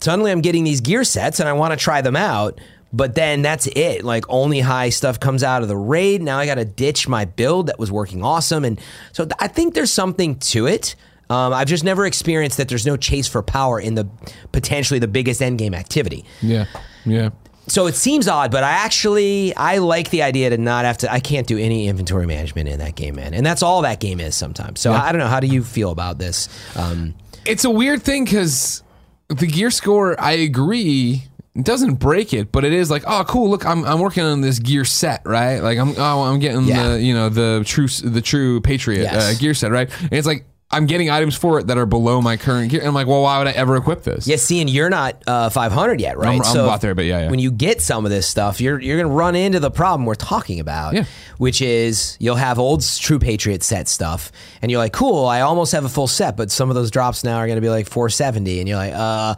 [0.00, 2.60] suddenly I'm getting these gear sets and I want to try them out,
[2.92, 4.04] but then that's it.
[4.04, 6.22] Like only high stuff comes out of the raid.
[6.22, 8.80] Now I got to ditch my build that was working awesome, and
[9.12, 10.96] so I think there's something to it.
[11.30, 14.08] Um, I've just never experienced that there's no chase for power in the
[14.52, 16.24] potentially the biggest endgame activity.
[16.42, 16.66] Yeah.
[17.06, 17.30] Yeah.
[17.68, 21.12] So it seems odd, but I actually I like the idea to not have to.
[21.12, 24.18] I can't do any inventory management in that game, man, and that's all that game
[24.18, 24.80] is sometimes.
[24.80, 25.28] So I don't know.
[25.28, 26.48] How do you feel about this?
[26.76, 27.14] Um,
[27.46, 28.82] It's a weird thing because
[29.28, 31.22] the gear score, I agree,
[31.54, 33.48] it doesn't break it, but it is like, oh, cool.
[33.50, 35.60] Look, I'm, I'm working on this gear set, right?
[35.60, 36.88] Like I'm oh, I'm getting Yeah.
[36.88, 39.36] the you know the true the true Patriot Yes.
[39.36, 39.88] uh, gear set, right?
[40.02, 42.78] And it's like I'm getting items for it that are below my current gear.
[42.78, 44.28] And I'm like, well, why would I ever equip this?
[44.28, 46.40] Yeah, see, and you're not uh, 500 yet, right?
[46.40, 47.30] I'm- I'm about there, but yeah, yeah.
[47.30, 50.14] When you get some of this stuff, you're you're gonna run into the problem we're
[50.14, 51.04] talking about, Yeah.
[51.38, 54.30] which is you'll have old True Patriot set stuff,
[54.62, 57.24] and you're like, cool, I almost have a full set, but some of those drops
[57.24, 59.34] now are gonna be like 470, and you're like, uh.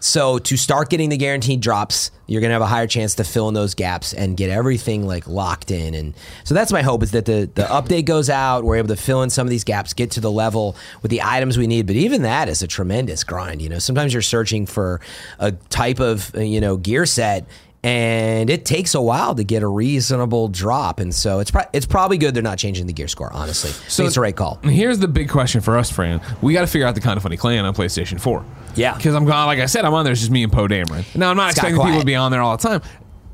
[0.00, 3.48] So to start getting the guaranteed drops, you're gonna have a higher chance to fill
[3.48, 5.94] in those gaps and get everything like locked in.
[5.94, 8.96] And so that's my hope is that the the update goes out, we're able to
[8.96, 11.86] fill in some of these gaps, get to the level with the items we need.
[11.86, 13.60] But even that is a tremendous grind.
[13.60, 15.00] You know, sometimes you're searching for
[15.38, 17.46] a type of you know gear set.
[17.82, 21.86] And it takes a while to get a reasonable drop, and so it's pro- it's
[21.86, 23.32] probably good they're not changing the gear score.
[23.32, 24.58] Honestly, so it's the right call.
[24.62, 26.20] Here's the big question for us, Fran.
[26.42, 28.44] We got to figure out the kind of funny clan on PlayStation 4.
[28.76, 28.94] Yeah.
[28.94, 30.12] Because I'm like I said, I'm on there.
[30.12, 31.04] It's just me and Poe Dameron.
[31.16, 32.82] Now, I'm not It's expecting people to be on there all the time.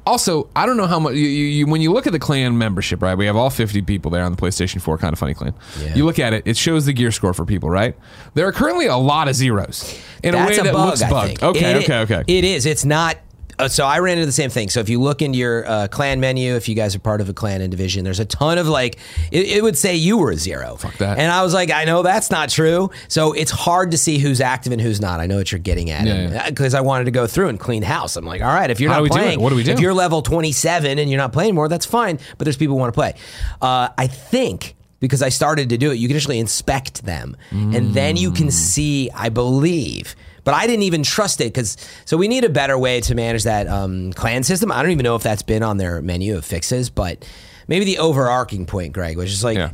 [0.06, 2.56] Also, I don't know how much you, you, you when you look at the clan
[2.56, 3.16] membership, right?
[3.18, 5.52] We have all 50 people there on the PlayStation 4 kind of funny clan.
[5.82, 5.96] Yeah.
[5.96, 7.96] You look at it, it shows the gear score for people, right?
[8.34, 10.86] There are currently a lot of zeros in a That's way a that bug.
[10.86, 11.42] looks bugged.
[11.42, 12.22] Okay, It- okay, okay.
[12.28, 12.66] It is.
[12.66, 13.16] It's not.
[13.58, 14.68] Uh, so I ran into the same thing.
[14.68, 17.28] So if you look into your uh, clan menu, if you guys are part of
[17.28, 18.98] a clan and division, there's a ton of like.
[19.30, 20.76] It, it would say you were a zero.
[20.76, 21.18] Fuck that.
[21.18, 22.90] And I was like, I know that's not true.
[23.08, 25.20] So it's hard to see who's active and who's not.
[25.20, 26.48] I know what you're getting at.
[26.48, 26.78] Because yeah.
[26.78, 28.16] I wanted to go through and clean house.
[28.16, 29.18] I'm like, all right, if you're How not we do it?
[29.20, 29.72] playing, What do we do?
[29.72, 32.18] If you're level 27 and you're not playing more, that's fine.
[32.38, 33.14] But there's people who want to play.
[33.62, 37.92] Uh, I think because I started to do it, you can actually inspect them, and
[37.92, 38.36] then you Mm.
[38.36, 39.10] can see.
[39.14, 40.16] I believe.
[40.46, 43.42] But I didn't even trust it because so we need a better way to manage
[43.42, 44.70] that um, clan system.
[44.70, 47.24] I don't even know if that's been on their menu of fixes, but
[47.66, 49.70] maybe the overarching point, Greg, which is like Yeah.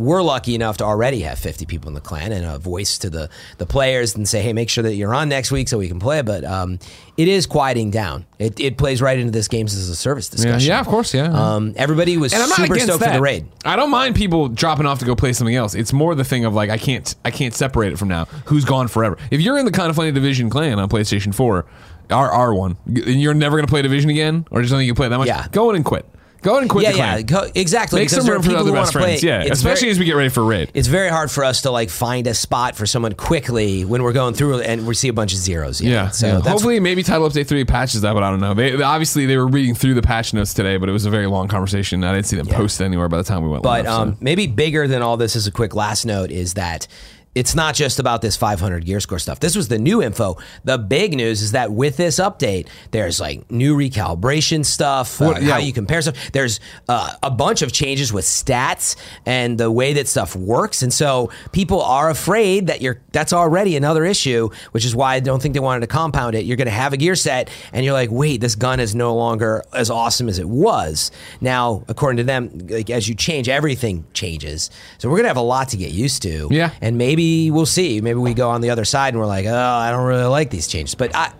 [0.00, 3.10] We're lucky enough to already have 50 people in the clan and a voice to
[3.10, 3.28] the,
[3.58, 6.00] the players and say, hey, make sure that you're on next week so we can
[6.00, 6.22] play.
[6.22, 6.78] But um,
[7.18, 8.24] it is quieting down.
[8.38, 10.66] It, it plays right into this games as a service discussion.
[10.66, 11.30] yeah, yeah of course, yeah.
[11.30, 13.10] Um, everybody was and I'm not super against stoked that.
[13.10, 13.46] for the raid.
[13.66, 15.74] I don't mind people dropping off to go play something else.
[15.74, 18.24] It's more the thing of like I can't I can't separate it from now.
[18.46, 19.18] Who's gone forever?
[19.30, 21.66] If you're in the kind of funny division clan on PlayStation 4,
[22.08, 24.94] R R one, and you're never gonna play division again, or just don't think you
[24.94, 25.46] play that much, Yeah.
[25.52, 26.06] go in and quit.
[26.42, 28.00] Go in and quit Yeah, yeah, go, exactly.
[28.00, 29.20] Make some room for people other who best friends.
[29.20, 29.28] play.
[29.28, 30.70] Yeah, It's especially very- as we get ready for raid.
[30.74, 34.12] it's very hard for us to like find a spot for someone quickly when we're
[34.12, 35.80] going through and we see a bunch of zeros.
[35.80, 36.40] Yeah, so yeah.
[36.40, 38.54] hopefully maybe title update three patches that, but I don't know.
[38.54, 41.26] They, obviously they were reading through the patch notes today, but it was a very
[41.26, 42.02] long conversation.
[42.04, 43.62] I didn't see them posted anywhere by the time we went.
[43.62, 43.92] But live, so.
[44.02, 46.86] um, maybe bigger than all this is a quick last note is that
[47.34, 49.38] it's not just about this 500 gear score stuff.
[49.38, 50.36] This was the new info.
[50.64, 55.52] The big news is that with this update, there's like new recalibration stuff, uh, yeah.
[55.52, 56.32] how you compare stuff.
[56.32, 56.58] There's
[56.88, 61.30] uh, a bunch of changes with stats and the way that stuff works, and so
[61.52, 65.54] people are afraid that you're that's already another issue, which is why I don't think
[65.54, 66.44] they wanted to compound it.
[66.44, 69.14] You're going to have a gear set, and you're like, wait, this gun is no
[69.14, 71.12] longer as awesome as it was.
[71.40, 74.70] Now, according to them, like as you change, everything changes.
[74.98, 76.48] So we're going to have a lot to get used to.
[76.50, 76.72] Yeah.
[76.80, 77.19] and maybe
[77.50, 78.00] we'll see.
[78.00, 80.50] Maybe we go on the other side and we're like, oh, I don't really like
[80.50, 81.32] these changes, but I.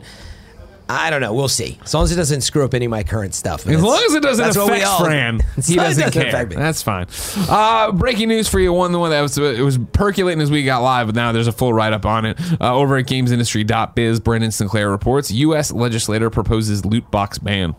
[0.90, 1.32] I don't know.
[1.32, 1.78] We'll see.
[1.82, 3.66] As long as it doesn't screw up any of my current stuff.
[3.66, 6.28] As long as it doesn't affect all- Fran, he it doesn't care.
[6.28, 6.56] affect me.
[6.56, 7.06] That's fine.
[7.48, 8.72] Uh, breaking news for you.
[8.72, 11.46] One, the one that was it was percolating as we got live, but now there's
[11.46, 14.20] a full write up on it uh, over at GamesIndustry.biz.
[14.20, 15.70] Brendan Sinclair reports: U.S.
[15.72, 17.74] legislator proposes loot box ban.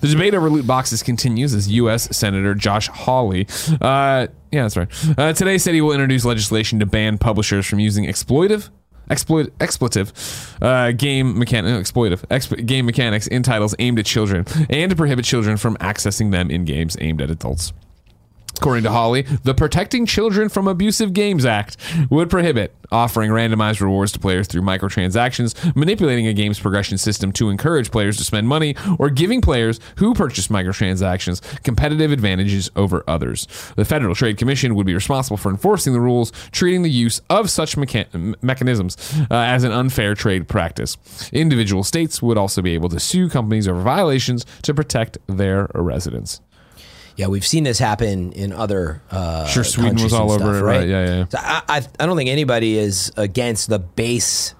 [0.00, 2.16] The debate over loot boxes continues as U.S.
[2.16, 3.46] Senator Josh Hawley.
[3.80, 4.88] Uh, yeah, that's right.
[5.18, 8.70] Uh, today said he will introduce legislation to ban publishers from using exploitive
[9.10, 10.12] exploit expletive
[10.62, 15.24] uh, game mechanic exploitive exp- game mechanics in titles aimed at children and to prohibit
[15.24, 17.72] children from accessing them in games aimed at adults.
[18.58, 21.76] According to Hawley, the Protecting Children from Abusive Games Act
[22.10, 27.50] would prohibit offering randomized rewards to players through microtransactions, manipulating a game's progression system to
[27.50, 33.46] encourage players to spend money, or giving players who purchase microtransactions competitive advantages over others.
[33.76, 37.50] The Federal Trade Commission would be responsible for enforcing the rules, treating the use of
[37.50, 38.96] such mecha- mechanisms
[39.30, 40.96] uh, as an unfair trade practice.
[41.32, 46.40] Individual states would also be able to sue companies over violations to protect their residents.
[47.16, 49.02] Yeah, we've seen this happen in other.
[49.10, 50.88] Uh, Sure, Sweden was all and over stuff, it, right?
[50.88, 51.26] Yeah, yeah, yeah.
[51.28, 54.54] So I, I, I don't think anybody is against the base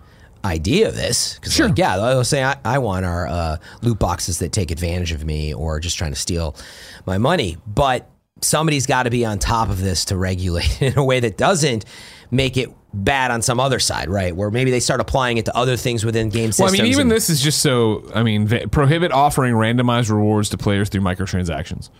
[0.44, 1.38] idea of this.
[1.48, 1.68] Sure.
[1.68, 5.24] like, yeah, they'll say I, I want our uh, loot boxes that take advantage of
[5.24, 6.56] me or just trying to steal
[7.04, 7.58] my money.
[7.66, 8.08] But
[8.40, 11.36] somebody's got to be on top of this to regulate it in a way that
[11.36, 11.84] doesn't
[12.30, 14.34] make it bad on some other side, right?
[14.34, 16.68] Where maybe they start applying it to other things within game Well.
[16.68, 18.08] I mean, even this is just so.
[18.14, 21.90] I mean, prohibit offering randomized rewards to players through microtransactions.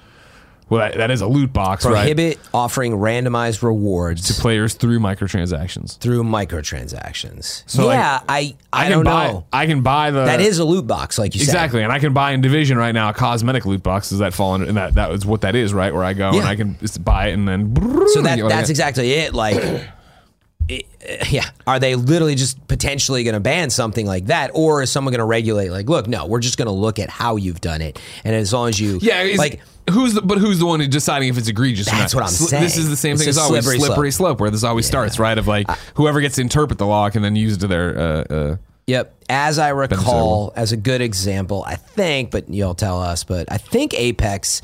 [0.68, 1.92] Well, that, that is a loot box, right?
[1.92, 5.96] prohibit offering randomized rewards To Players through microtransactions.
[5.98, 7.62] through microtransactions.
[7.66, 9.26] So, like, yeah, I I, can don't buy.
[9.28, 9.46] know.
[9.52, 10.24] I can buy the.
[10.24, 11.50] That is a loot box, like you said.
[11.50, 14.08] exactly, and I can buy in Division right now a cosmetic loot box.
[14.10, 14.66] Does that fall under?
[14.66, 15.92] And that that is what that is, right?
[15.94, 16.46] Where I go and Yeah.
[16.48, 17.74] I can just buy it and then.
[18.08, 19.34] So that that's exactly it.
[19.34, 19.56] Like,
[20.68, 24.82] it, uh, yeah, are they literally just potentially going to ban something like that, or
[24.82, 25.70] is someone going to regulate?
[25.70, 28.52] Like, look, no, we're just going to look at how you've done it, and as
[28.52, 29.60] long as you, Yeah, is, like.
[29.90, 31.88] Who's the but who's the one who's deciding if it's egregious?
[31.88, 32.22] or That's not?
[32.22, 32.62] what I'm Sli- saying.
[32.62, 34.28] This is the same It's thing a as always slippery slippery slope.
[34.30, 35.36] slope, where this always starts, right?
[35.38, 37.98] Of like whoever gets to interpret the law can then use it to their.
[37.98, 38.56] Uh, uh,
[38.88, 39.14] Yep.
[39.28, 43.58] As I recall, as a good example, I think, but you'll tell us, but I
[43.58, 44.62] think Apex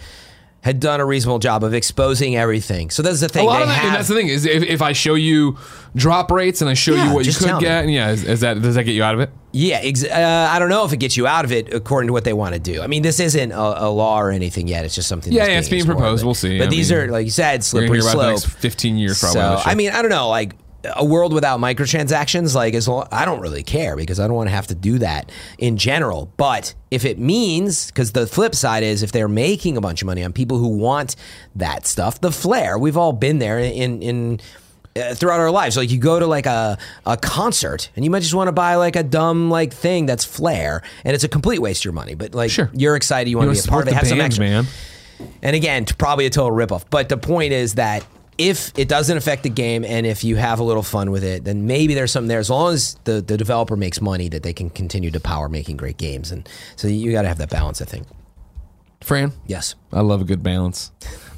[0.63, 2.89] had done a reasonable job of exposing everything.
[2.89, 3.45] So that's the thing.
[3.45, 5.15] a lot they of that, and have- that's the thing is if, if I show
[5.15, 5.59] you
[5.95, 8.41] drop rates and I show Yeah, you what you could get, and yeah, is, is
[8.41, 9.31] that does that get you out of it?
[9.51, 12.13] Yeah, ex- uh, I don't know if it gets you out of it according to
[12.15, 12.81] what they want to do.
[12.81, 14.85] I mean, this isn't a, a law or anything yet.
[14.87, 15.33] It's just something.
[15.33, 16.23] Yeah, yeah, it's being proposed.
[16.23, 16.59] but- We'll see.
[16.59, 18.53] But I these mean, are, like you said, slippery hear about the slope.
[18.61, 19.41] 15 years probably.
[19.41, 19.63] So.
[19.69, 20.55] I mean, I don't know, like
[20.97, 22.55] a world without microtransactions.
[22.55, 24.99] Like as long, I don't really care because I don't want to have to do
[24.99, 26.33] that in general.
[26.37, 30.07] But if it means, because the flip side is, if they're making a bunch of
[30.07, 31.17] money on people who want
[31.57, 32.79] that stuff, the flair.
[32.79, 34.41] We've all been there in in.
[34.95, 36.77] Uh, throughout our lives, like you go to like a,
[37.07, 40.23] a concert and you might just want to buy like a dumb like thing that's
[40.23, 42.15] flair and it's a complete waste of your money.
[42.15, 42.69] But like Sure.
[42.75, 44.39] you're excited, you want you to be a part of it, the have some bands,
[44.39, 44.45] extra.
[44.45, 44.67] man.
[45.43, 46.85] And again, probably a total ripoff.
[46.91, 48.05] But the point is that
[48.39, 51.45] if it doesn't affect the game and if you have a little fun with it,
[51.45, 52.39] then maybe there's something there.
[52.39, 55.77] As long as the, the developer makes money, that they can continue to power making
[55.77, 56.33] great games.
[56.33, 58.07] And so you got to have that balance, I think.
[59.03, 59.75] Fran, Yes.
[59.93, 60.91] I love a good balance.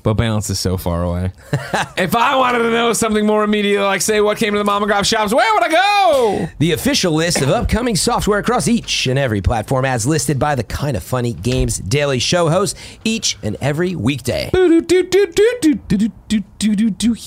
[0.04, 1.32] But balance is so far away.
[1.96, 4.82] if I wanted to know something more immediate, like say what came to the mom
[4.82, 6.48] and grab shops, where would I go?
[6.58, 10.62] The official list of upcoming software across each and every platform as listed by the
[10.62, 14.50] Kind of Funny Games Daily Show host each and every weekday.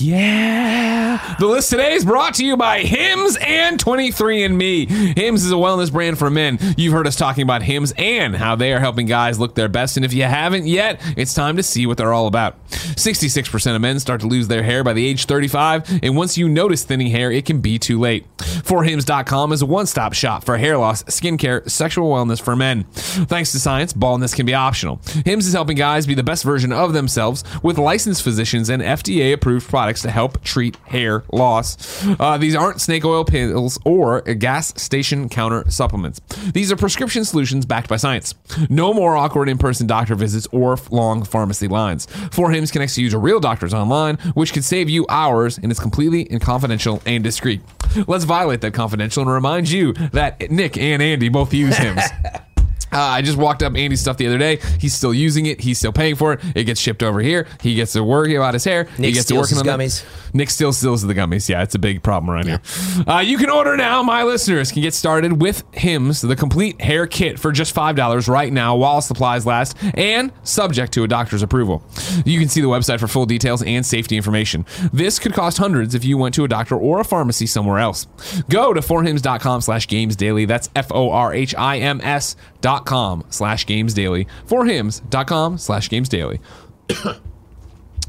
[0.00, 1.36] Yeah.
[1.38, 5.16] The list today is brought to you by Hims and 23andMe.
[5.16, 6.58] Hims is a wellness brand for men.
[6.76, 9.96] You've heard us talking about Hims and how they are helping guys look their best.
[9.96, 12.62] And if you haven't yet, it's time to see what they're all about.
[12.68, 16.00] 66% of men start to lose their hair by the age 35.
[16.02, 18.26] And once you notice thinning hair, it can be too late.
[18.64, 22.84] For Hims.com is a one stop shop for hair loss, skincare, sexual wellness for men.
[22.84, 25.00] Thanks to science, baldness can be optional.
[25.24, 29.32] Hims is helping guys be the best version of themselves with licensed physicians and FDA
[29.32, 31.76] approved products to help treat hair loss.
[32.20, 36.20] Uh, these aren't snake oil pills or gas station counter supplements.
[36.52, 38.34] These are prescription solutions backed by science.
[38.68, 42.06] No more awkward in person doctor visits or long pharmacy lines.
[42.30, 45.78] For Hims connects you to real doctors online, which can save you hours and is
[45.78, 47.60] completely confidential and discreet.
[48.06, 52.02] Let's violate that confidential and remind you that Nick and Andy both use Hims.
[52.92, 54.58] Uh, I just walked up Andy's stuff the other day.
[54.78, 55.60] He's still using it.
[55.60, 56.40] He's still paying for it.
[56.54, 57.46] It gets shipped over here.
[57.60, 58.84] He gets to worry about his hair.
[58.96, 60.04] he Nick gets steals to his on gummies.
[60.34, 61.48] Nick still steals the gummies.
[61.48, 62.60] Yeah, it's a big problem around here.
[63.06, 64.02] Uh, you can order now.
[64.02, 68.28] My listeners can get started with Hims, the complete hair kit for just five dollars
[68.28, 71.82] right now while supplies last, and subject to a doctor's approval.
[72.24, 74.64] You can see the website for full details and safety information.
[74.92, 78.06] This could cost hundreds if you went to a doctor or a pharmacy somewhere else.
[78.48, 80.44] Go to forhims.com slash games daily.
[80.44, 84.26] That's F O R H I M S dot com slash games daily.
[84.46, 86.40] Forhims.com slash games daily.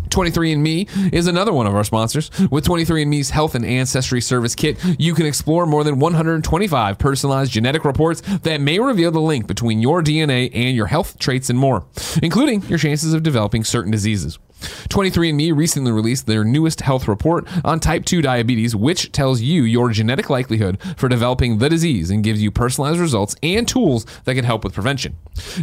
[0.09, 2.31] 23andMe is another one of our sponsors.
[2.49, 7.85] With 23andMe's Health and Ancestry Service Kit, you can explore more than 125 personalized genetic
[7.85, 11.85] reports that may reveal the link between your DNA and your health traits and more,
[12.21, 14.39] including your chances of developing certain diseases.
[14.59, 19.89] 23andMe recently released their newest health report on type 2 diabetes, which tells you your
[19.89, 24.45] genetic likelihood for developing the disease and gives you personalized results and tools that can
[24.45, 25.15] help with prevention.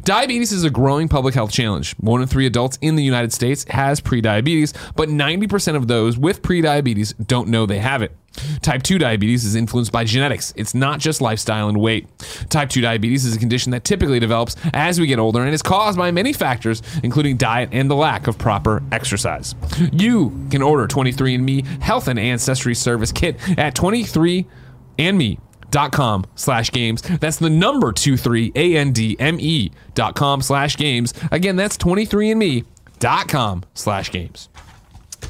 [0.04, 1.94] Diabetes is a growing public health challenge.
[1.98, 6.42] One in three adults in the United States has prediabetes, but 90% of those with
[6.42, 8.16] prediabetes don't know they have it.
[8.62, 10.52] Type 2 diabetes is influenced by genetics.
[10.56, 12.06] It's not just lifestyle and weight.
[12.50, 15.62] Type 2 diabetes is a condition that typically develops as we get older and is
[15.62, 19.54] caused by many factors, including diet and the lack of proper exercise.
[19.92, 27.02] You can order 23andMe Health and Ancestry Service Kit at 23andme.com slash games.
[27.02, 31.14] That's the number two 23andme dot com slash games.
[31.30, 34.48] Again, that's 23andme.com slash games.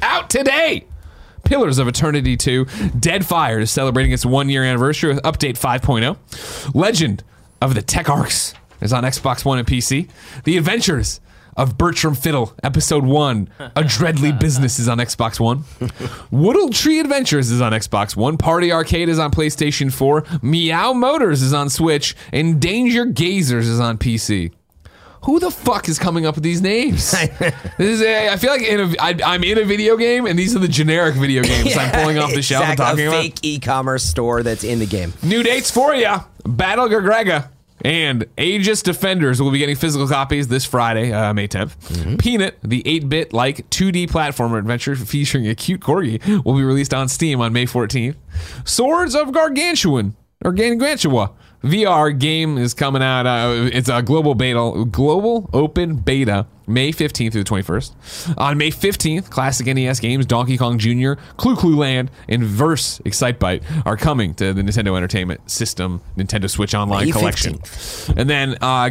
[0.02, 0.86] Out today!
[1.46, 6.74] Pillars of Eternity 2, Deadfire is celebrating its one year anniversary with Update 5.0.
[6.74, 7.22] Legend
[7.62, 10.08] of the Tetrarchs is on Xbox One and PC.
[10.44, 11.20] The Adventures
[11.56, 15.64] of Bertram Fiddle, Episode 1, A Dreadly Business is on Xbox One.
[16.30, 18.36] Woodle Tree Adventures is on Xbox One.
[18.36, 20.24] Party Arcade is on PlayStation 4.
[20.42, 22.14] Meow Motors is on Switch.
[22.32, 24.52] And Danger Gazers is on PC.
[25.26, 27.10] Who the fuck is coming up with these names?
[27.38, 30.38] this is a, I feel like in a, I, I'm in a video game, and
[30.38, 33.22] these are the generic video games I'm pulling off the shelf and talking a about.
[33.22, 35.12] fake e-commerce store that's in the game.
[35.24, 36.14] New dates for you.
[36.44, 37.48] Battle Garegga
[37.84, 42.20] and Aegis Defenders will be getting physical copies this Friday, uh, May 10th.
[42.20, 46.94] Peanut, the 8 bit like 2D platformer adventure featuring a cute corgi, will be released
[46.94, 48.14] on Steam on May 14th.
[48.64, 50.14] Swords of Gargantuan,
[50.44, 51.32] or Gargantua.
[51.62, 53.26] VR game is coming out.
[53.26, 58.38] Uh, it's a global beta, global open beta, May 15th through the 21st.
[58.38, 63.62] On May 15th, classic NES games Donkey Kong Jr., Clu Clu Land, and Verse Excitebike
[63.86, 67.60] are coming to the Nintendo Entertainment System Nintendo Switch Online May collection.
[68.16, 68.88] And then uh, uh,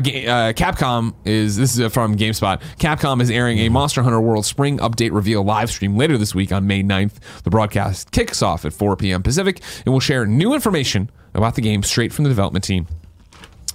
[0.53, 2.61] Capcom is this is from GameSpot.
[2.77, 6.51] Capcom is airing a Monster Hunter World Spring Update reveal live stream later this week
[6.51, 7.43] on May 9th.
[7.43, 9.21] The broadcast kicks off at 4 p.m.
[9.21, 12.87] Pacific and will share new information about the game straight from the development team.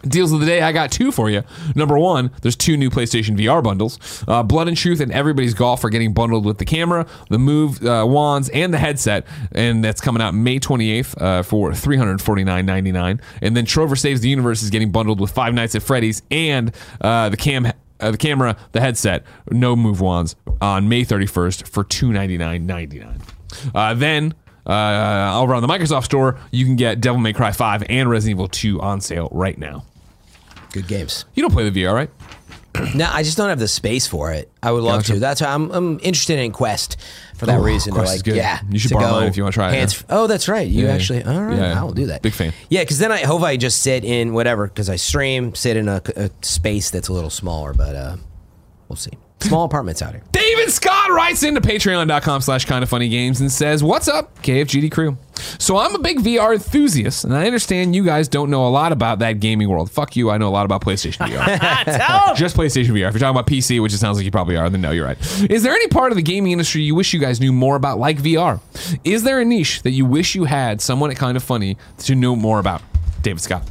[0.03, 1.43] Deals of the day, I got two for you.
[1.75, 4.25] Number one, there's two new PlayStation VR bundles.
[4.27, 7.85] Uh, Blood and Truth and Everybody's Golf are getting bundled with the camera, the Move
[7.85, 13.21] uh, wands, and the headset, and that's coming out May 28th uh, for $349.99.
[13.43, 16.75] And then Trover Saves the Universe is getting bundled with Five Nights at Freddy's and
[17.01, 17.71] uh, the cam.
[18.01, 23.21] Uh, the camera, the headset, no move wands on May 31st for $299.99.
[23.75, 24.33] Uh, then
[24.67, 28.37] uh, over on the Microsoft Store, you can get Devil May Cry 5 and Resident
[28.39, 29.85] Evil 2 on sale right now.
[30.73, 31.25] Good games.
[31.35, 32.11] You don't play the VR, right?
[32.95, 34.49] No, I just don't have the space for it.
[34.63, 35.15] I would love Gotcha.
[35.15, 35.19] to.
[35.19, 36.97] That's why I'm, I'm interested in Quest
[37.35, 37.93] for that Oh, reason.
[37.93, 38.37] Quest like, is good.
[38.37, 40.69] yeah, You should borrow mine if you wanna try it, hands- Oh, that's right.
[40.69, 40.93] You Yeah.
[40.93, 41.25] actually.
[41.25, 41.75] All right, Yeah.
[41.79, 42.23] I'll do that.
[42.23, 42.53] Big fan.
[42.69, 45.89] Yeah, because then I hope I just sit in whatever because I stream, sit in
[45.89, 48.17] a, a space that's a little smaller, but uh,
[48.89, 49.13] we'll see.
[49.41, 50.23] Small apartments out here.
[50.33, 54.93] David Scott writes into patreon.com slash kind of funny games and says, What's up, KFGD
[54.93, 55.17] crew?
[55.59, 58.93] So I'm a big VR enthusiast, and I understand you guys don't know a lot
[58.93, 59.91] about that gaming world.
[59.91, 62.35] Fuck you, I know a lot about PlayStation VR.
[62.37, 63.09] Just PlayStation VR.
[63.09, 65.07] If you're talking about PC, which it sounds like you probably are, then no, you're
[65.07, 65.19] right.
[65.51, 67.99] Is there any part of the gaming industry you wish you guys knew more about,
[67.99, 68.61] like VR?
[69.05, 72.15] Is there a niche that you wish you had someone at kind of funny to
[72.15, 72.83] know more about?
[73.23, 73.63] David Scott.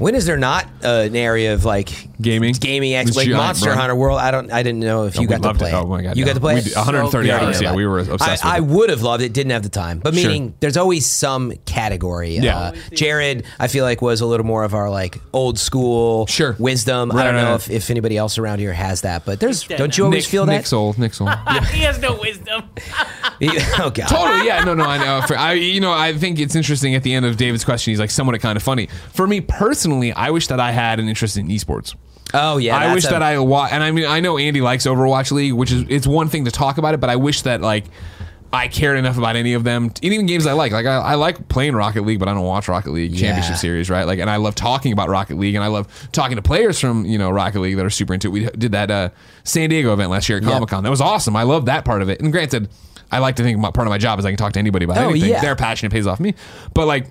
[0.00, 2.52] When is there not uh, an area of like Gaming?
[2.54, 3.78] gaming X This like giant Monster run.
[3.78, 4.18] Hunter World?
[4.18, 4.50] I don't.
[4.52, 5.74] I didn't know if you we got to play it.
[5.74, 5.76] it.
[5.76, 6.30] Oh my god, you no.
[6.30, 6.64] got to play We it.
[6.64, 7.62] did 130 So hours.
[7.62, 8.64] Yeah, we were obsessed I, I it.
[8.64, 9.98] would have loved it, didn't have the time.
[10.00, 10.28] But Sure.
[10.30, 12.36] meaning, there's always some category.
[12.36, 12.58] Yeah.
[12.58, 16.56] Uh, Jared, I feel like was a little more of our like old school Sure.
[16.58, 17.12] wisdom.
[17.12, 17.54] I don't right, know right.
[17.56, 19.64] if, if anybody else around here has that, but there's.
[19.66, 20.06] dead Don't you now.
[20.08, 20.52] always Nick, feel that?
[20.52, 20.98] Nick's old.
[20.98, 21.30] Nick's old.
[21.70, 22.62] he has no wisdom.
[23.78, 24.08] oh god.
[24.08, 25.22] Totally, yeah, no, no, I know.
[25.26, 27.90] For, I, you know, I think it's interesting at the end of David's question.
[27.92, 28.88] He's like, somewhat kind of funny.
[29.12, 31.94] For me personally, I wish that I had an interest in esports.
[32.32, 32.76] Oh yeah.
[32.76, 35.52] I wish a- that I wa- and I mean, I know Andy likes Overwatch League,
[35.52, 37.84] which is it's one thing to talk about it, but I wish that like
[38.52, 40.72] I cared enough about any of them, even games I like.
[40.72, 43.56] Like I, I like playing Rocket League, but I don't watch Rocket League Championship Yeah.
[43.56, 44.04] Series, right?
[44.04, 47.04] Like, and I love talking about Rocket League, and I love talking to players from
[47.04, 48.30] you know Rocket League that are super into it.
[48.32, 49.10] We did that uh,
[49.44, 50.82] San Diego event last year at Comic Con.
[50.82, 51.36] That was awesome.
[51.36, 52.20] I love that part of it.
[52.20, 52.68] And granted,
[53.12, 54.84] I like to think about part of my job is I can talk to anybody
[54.84, 55.30] about Oh, anything.
[55.30, 55.40] yeah.
[55.40, 56.34] Their passion pays off me,
[56.74, 57.06] but like.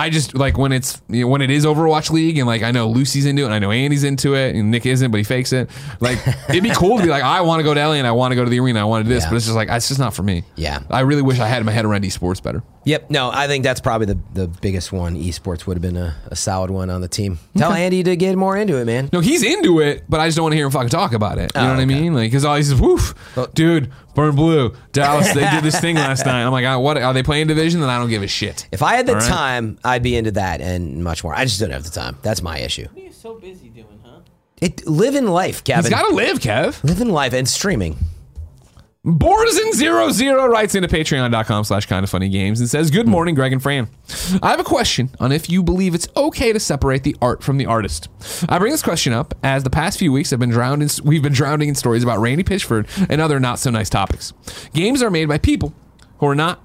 [0.00, 2.70] I just like when it's you know, when it is Overwatch League and like I
[2.70, 5.24] know Lucy's into it and I know Andy's into it and Nick isn't but he
[5.24, 5.68] fakes it.
[6.00, 8.12] Like it'd be cool to be like I want to go to LA and I
[8.12, 8.80] want to go to the arena.
[8.80, 9.30] I want to do this, Yeah.
[9.30, 10.44] but it's just like it's just not for me.
[10.56, 10.80] Yeah.
[10.90, 12.62] I really wish I had my head around esports better.
[12.84, 13.10] Yep.
[13.10, 15.14] No, I think that's probably the, the biggest one.
[15.14, 17.38] Esports would have been a, a solid one on the team.
[17.56, 19.10] Tell Andy to get more into it, man.
[19.12, 21.36] No, he's into it, but I just don't want to hear him fucking talk about
[21.38, 21.52] it.
[21.54, 22.14] You Oh, know what I mean?
[22.14, 23.14] Like because all he says, "Woof,
[23.54, 25.32] dude, burn blue, Dallas.
[25.32, 27.90] They did this thing last night." I'm like, "Ah, "What are they playing division?" Then
[27.90, 28.68] I don't give a shit.
[28.72, 29.28] If I had the All right.
[29.28, 31.34] time, I'd be into that and much more.
[31.34, 32.16] I just don't have the time.
[32.22, 32.86] That's my issue.
[32.92, 34.20] What are you so busy doing, huh?
[34.60, 35.84] It live in life, Kevin.
[35.84, 36.82] He's got to live, Kev.
[36.84, 37.96] Live in life and streaming.
[39.06, 43.34] Borzen zero zero writes into patreon.com slash kind of funny games and says, Good morning,
[43.34, 43.88] Greg and Fran.
[44.42, 47.56] I have a question on if you believe it's okay to separate the art from
[47.56, 48.10] the artist.
[48.46, 51.22] I bring this question up as the past few weeks have been drowned in, we've
[51.22, 54.34] been drowning in stories about Randy Pitchford and other not so nice topics.
[54.74, 55.72] Games are made by people
[56.18, 56.60] who are not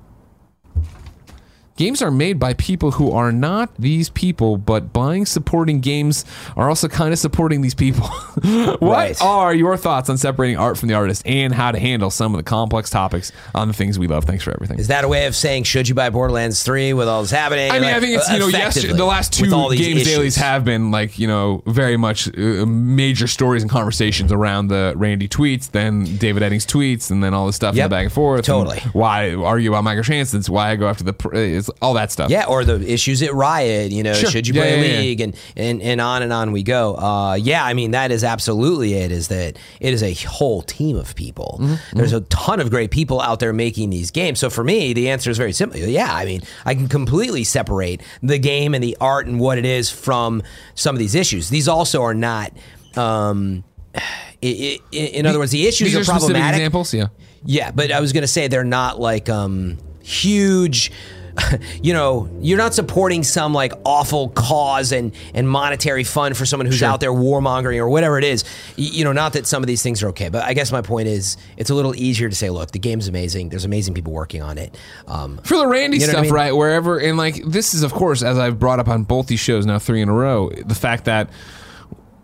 [1.77, 6.23] Games are made by people who are not these people, but buying supporting games
[6.55, 8.07] are also kind of supporting these people.
[8.79, 9.21] what Right.
[9.21, 12.37] are your thoughts on separating art from the artist and how to handle some of
[12.37, 14.23] the complex topics on the things we love?
[14.23, 14.79] Thanks for everything.
[14.79, 17.69] Is that a way of saying should you buy Borderlands 3 with all this happening?
[17.69, 20.03] I mean, Like, I think it's you know, yes, effectively, the last two games issues.
[20.05, 24.93] dailies have been like you know very much uh, major stories and conversations around the
[24.95, 28.13] Randy tweets, then David Eddings tweets, and then all this stuff in the back and
[28.13, 28.39] forth.
[28.39, 28.79] and Totally.
[28.93, 30.47] why argue about microtransits?
[30.49, 31.35] Why I go after the pr-
[31.69, 32.29] it's all that stuff.
[32.29, 34.29] Yeah, or the issues at Riot, you know, Sure.
[34.29, 34.99] should you Yeah, play yeah, yeah.
[34.99, 36.95] League and, and and on and on we go.
[36.95, 39.11] Uh, yeah, I mean that is absolutely it.
[39.11, 41.59] Is that it is a whole team of people.
[41.61, 41.97] Mm-hmm.
[41.97, 44.39] There's a ton of great people out there making these games.
[44.39, 45.79] So for me, the answer is very simple.
[45.79, 49.65] Yeah, I mean I can completely separate the game and the art and what it
[49.65, 50.43] is from
[50.75, 51.49] some of these issues.
[51.49, 52.51] These also are not.
[52.95, 53.63] Um,
[53.95, 53.99] i-
[54.43, 56.59] i- i- in other words, the issues These are, are problematic.
[56.59, 56.93] examples.
[56.93, 57.07] Yeah.
[57.45, 60.91] Yeah, but I was going to say they're not like um huge
[61.81, 66.65] you know, you're not supporting some like awful cause and and monetary fund for someone
[66.65, 66.87] who's Sure.
[66.89, 68.43] out there warmongering or whatever it is.
[68.77, 71.07] You know, not that some of these things are okay, but I guess my point
[71.07, 73.49] is it's a little easier to say, look, the game's amazing.
[73.49, 74.77] There's amazing people working on it.
[75.07, 76.33] Um, for the Randy You know what I stuff, mean?
[76.33, 76.51] right?
[76.55, 79.65] Wherever and like this is, of course, as I've brought up on both these shows
[79.65, 81.29] now, three in a row, the fact that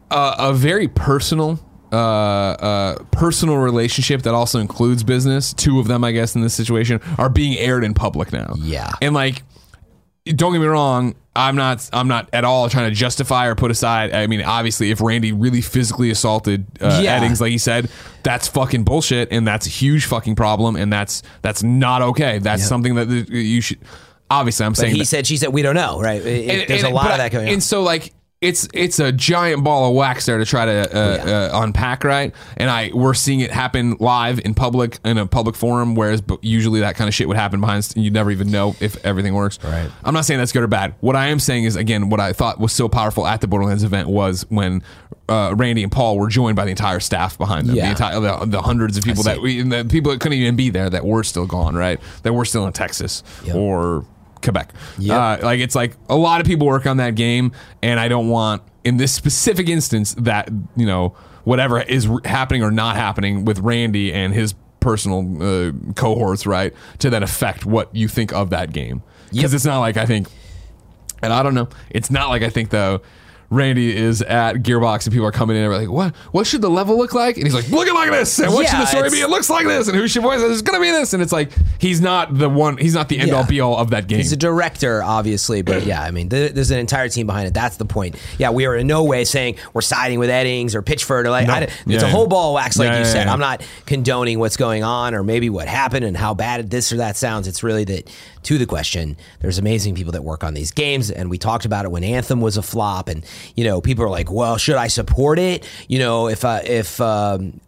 [0.09, 1.59] uh, a very personal.
[1.92, 5.54] Uh, uh, personal relationship that also includes business.
[5.54, 8.54] Two of them, I guess, in this situation, are being aired in public now.
[8.58, 8.92] Yeah.
[9.02, 9.44] and like,
[10.26, 11.16] don't get me wrong.
[11.36, 11.89] I'm not.
[11.94, 14.14] I'm not at all trying to justify or put aside.
[14.14, 17.20] I mean, obviously, if Randy really physically assaulted uh, Yeah.
[17.20, 17.89] Eddings, like he said,
[18.22, 22.39] that's fucking bullshit, and that's a huge fucking problem, and that's that's not okay.
[22.39, 23.80] That's something that you should.
[24.30, 26.22] Obviously, I'm but saying he that- said, she said, we don't know, right?
[26.22, 27.54] It- and- there's and- a lot of that going on.
[27.54, 30.88] And so, like, it's it's a giant ball of wax there to try to uh,
[30.92, 31.34] Oh, Yeah.
[31.58, 32.34] uh, unpack, right?
[32.58, 36.80] And I we're seeing it happen live in public in a public forum, whereas usually
[36.80, 37.88] that kind of shit would happen behind.
[37.96, 39.60] You never even know if everything works.
[39.64, 39.89] Right.
[40.04, 40.96] I'm not saying that's good or bad.
[41.02, 43.84] What I am saying is, again, what I thought was so powerful at the Borderlands
[43.84, 44.82] event was when.
[45.30, 48.46] Uh, Randy and Paul were joined by the entire staff behind them, the entire the,
[48.48, 51.24] the hundreds of people that we, the people that couldn't even be there that were
[51.24, 52.02] still gone, right?
[52.24, 53.56] That were still in Texas Yep.
[53.56, 54.06] or
[54.42, 54.74] Quebec.
[55.00, 55.18] Yep.
[55.42, 58.30] Uh, like it's like a lot of people work on that game, and I don't
[58.30, 63.60] want in this specific instance that you know whatever is happening or not happening with
[63.60, 68.74] Randy and his personal uh, cohorts, right, to then affect what you think of that
[68.74, 69.02] game.
[69.32, 69.58] Because Yep.
[69.58, 70.28] it's not like I think,
[71.22, 73.02] and I don't know, it's not like I think though.
[73.52, 76.16] Randy is at Gearbox and people are coming in and they're like, "What?
[76.32, 78.80] What should the level look like?" And he's like, "Looking like this." And what should
[78.80, 79.18] the story be?
[79.18, 79.89] It looks like this.
[79.89, 80.49] And who should voice it?
[80.49, 81.14] It's gonna be this.
[81.14, 82.78] And it's like he's not the one.
[82.78, 84.20] He's not the end all be all of that game.
[84.20, 87.54] He's a director, obviously, but yeah, I mean, th- there's an entire team behind it.
[87.54, 88.16] That's the point.
[88.38, 91.47] Yeah, we are in no way saying we're siding with Eddings or Pitchford or like.
[91.47, 91.54] No.
[91.56, 93.26] I, it's Yeah, a whole ball of wax, like Yeah, you yeah, said.
[93.26, 93.34] yeah.
[93.34, 96.97] I'm not condoning what's going on or maybe what happened and how bad this or
[96.97, 97.49] that sounds.
[97.49, 98.10] It's really that
[98.43, 99.18] to the question.
[99.41, 102.41] There's amazing people that work on these games, and we talked about it when Anthem
[102.41, 103.24] was a flop, and
[103.56, 105.68] you know, people are like, well, should I support it?
[105.88, 106.98] You know, if uh, if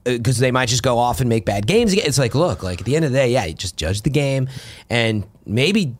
[0.03, 2.05] because they might just go off and make bad games again.
[2.07, 4.09] It's like, look, like at the end of the day, yeah, you just judge the
[4.09, 4.47] game
[4.89, 5.95] and maybe.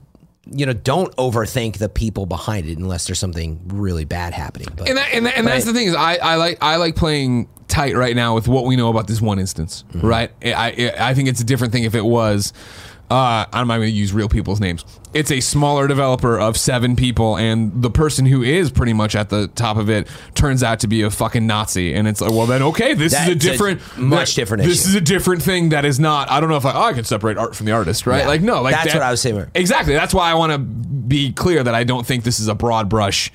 [0.46, 4.68] You know, don't overthink the people behind it unless there's something really bad happening.
[4.76, 5.74] But And that, and, that, and that's Right.
[5.74, 8.76] the thing is, I, I like I like playing tight right now with what we
[8.76, 10.06] know about this one instance, Mm-hmm.
[10.06, 10.32] right?
[10.44, 10.52] I,
[11.00, 12.52] I I think it's a different thing if it was.
[13.14, 14.84] Uh, I'm not going to use real people's names.
[15.14, 19.30] It's a smaller developer of seven people, and the person who is pretty much at
[19.30, 21.94] the top of it turns out to be a fucking Nazi.
[21.94, 24.82] And it's like, well, then okay, this is a That's a different, much different This
[24.82, 24.90] issue.
[24.90, 26.32] is a different thing that is not.
[26.32, 28.22] I don't know if I, oh, I can separate art from the artist, right?
[28.22, 28.28] Yeah.
[28.28, 29.46] Like no, like That's that- what I was saying.
[29.54, 29.94] Exactly.
[29.94, 32.90] That's why I want to be clear that I don't think this is a broad
[32.90, 33.32] brush.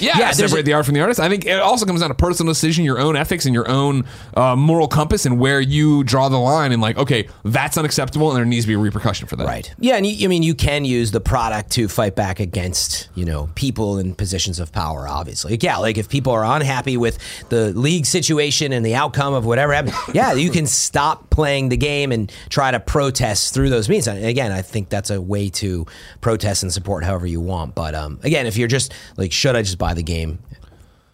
[0.00, 1.20] Yeah, Yeah, separate a- the art from the artist.
[1.20, 4.04] I think it also comes down to personal decision, your own ethics, and your own
[4.34, 6.72] uh, moral compass, and where you draw the line.
[6.72, 9.46] And like, okay, that's unacceptable, and there needs to be a repercussion for that.
[9.46, 9.74] Right.
[9.78, 13.24] Yeah, and you, I mean, you can use the product to fight back against, you
[13.24, 15.06] know, people in positions of power.
[15.08, 15.78] Obviously, Like, yeah.
[15.78, 17.18] Like if people are unhappy with
[17.48, 21.76] the league situation and the outcome of whatever happened, yeah, you can stop playing the
[21.76, 24.06] game and try to protest through those means.
[24.08, 25.86] And again, I think that's a way to
[26.20, 27.74] protest and support however you want.
[27.74, 30.38] But um, again, if you're just like, should I just buy the game?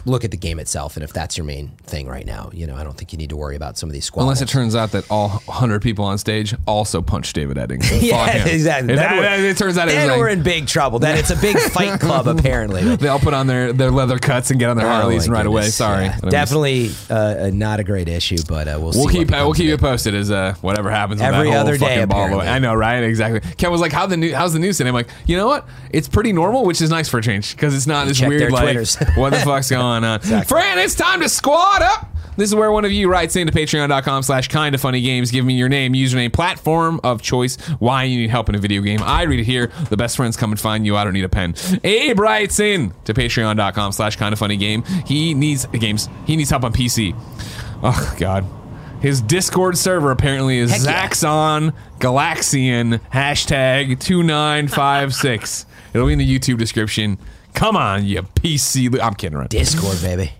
[0.06, 2.76] Look at the game itself, and if that's your main thing right now, you know,
[2.76, 4.24] I don't think you need to worry about some of these squabbles.
[4.40, 7.84] Unless it turns out that all 100 people on stage also punched David Eddings.
[7.88, 8.88] So Yeah, exactly.
[8.88, 10.98] Then that- we're- that- it turns out it was like- we're in big trouble.
[10.98, 12.96] Then it's a big fight club, apparently.
[12.96, 15.32] they all put on their, their leather cuts and get on their Harleys Oh, and
[15.32, 15.62] my right away.
[15.68, 16.04] Sorry.
[16.04, 16.10] Yeah.
[16.20, 18.92] But I'm just- definitely uh, not a great issue, but uh, we'll.
[18.94, 19.80] We'll keep uh, we'll keep you it.
[19.80, 21.20] posted as uh, whatever happens.
[21.22, 22.46] Every that other day, ball apparently.
[22.48, 23.02] I know, right?
[23.02, 23.40] Exactly.
[23.56, 24.34] Ken was like, "How the new?
[24.34, 25.66] How's the news?" today?" I'm like, "You know what?
[25.90, 28.76] It's pretty normal, which is nice for a change because it's not this weird like
[29.16, 32.08] what the fuck's going on." Uh, Fran, it's time to squad up.
[32.36, 35.30] This is where one of you writes into patreon.com slash kind of funny games.
[35.30, 38.82] Give me your name, username, platform of choice, why you need help in a video
[38.82, 39.00] game.
[39.02, 39.68] I read it here.
[39.88, 40.96] The best friends come and find you.
[40.96, 41.54] I don't need a pen.
[41.84, 44.82] Abe writes in to patreon.com slash kind of funny game.
[45.06, 46.08] He needs games.
[46.26, 47.14] He needs help on PC.
[47.84, 48.44] Oh, God.
[49.00, 51.70] His Discord server apparently is Heck yeah.
[52.00, 55.66] Galaxian hashtag 2956.
[55.92, 57.18] It'll be in the YouTube description.
[57.54, 58.92] Come on, you PC.
[58.92, 59.48] Lo- I'm kidding, right?
[59.48, 60.32] Discord, baby.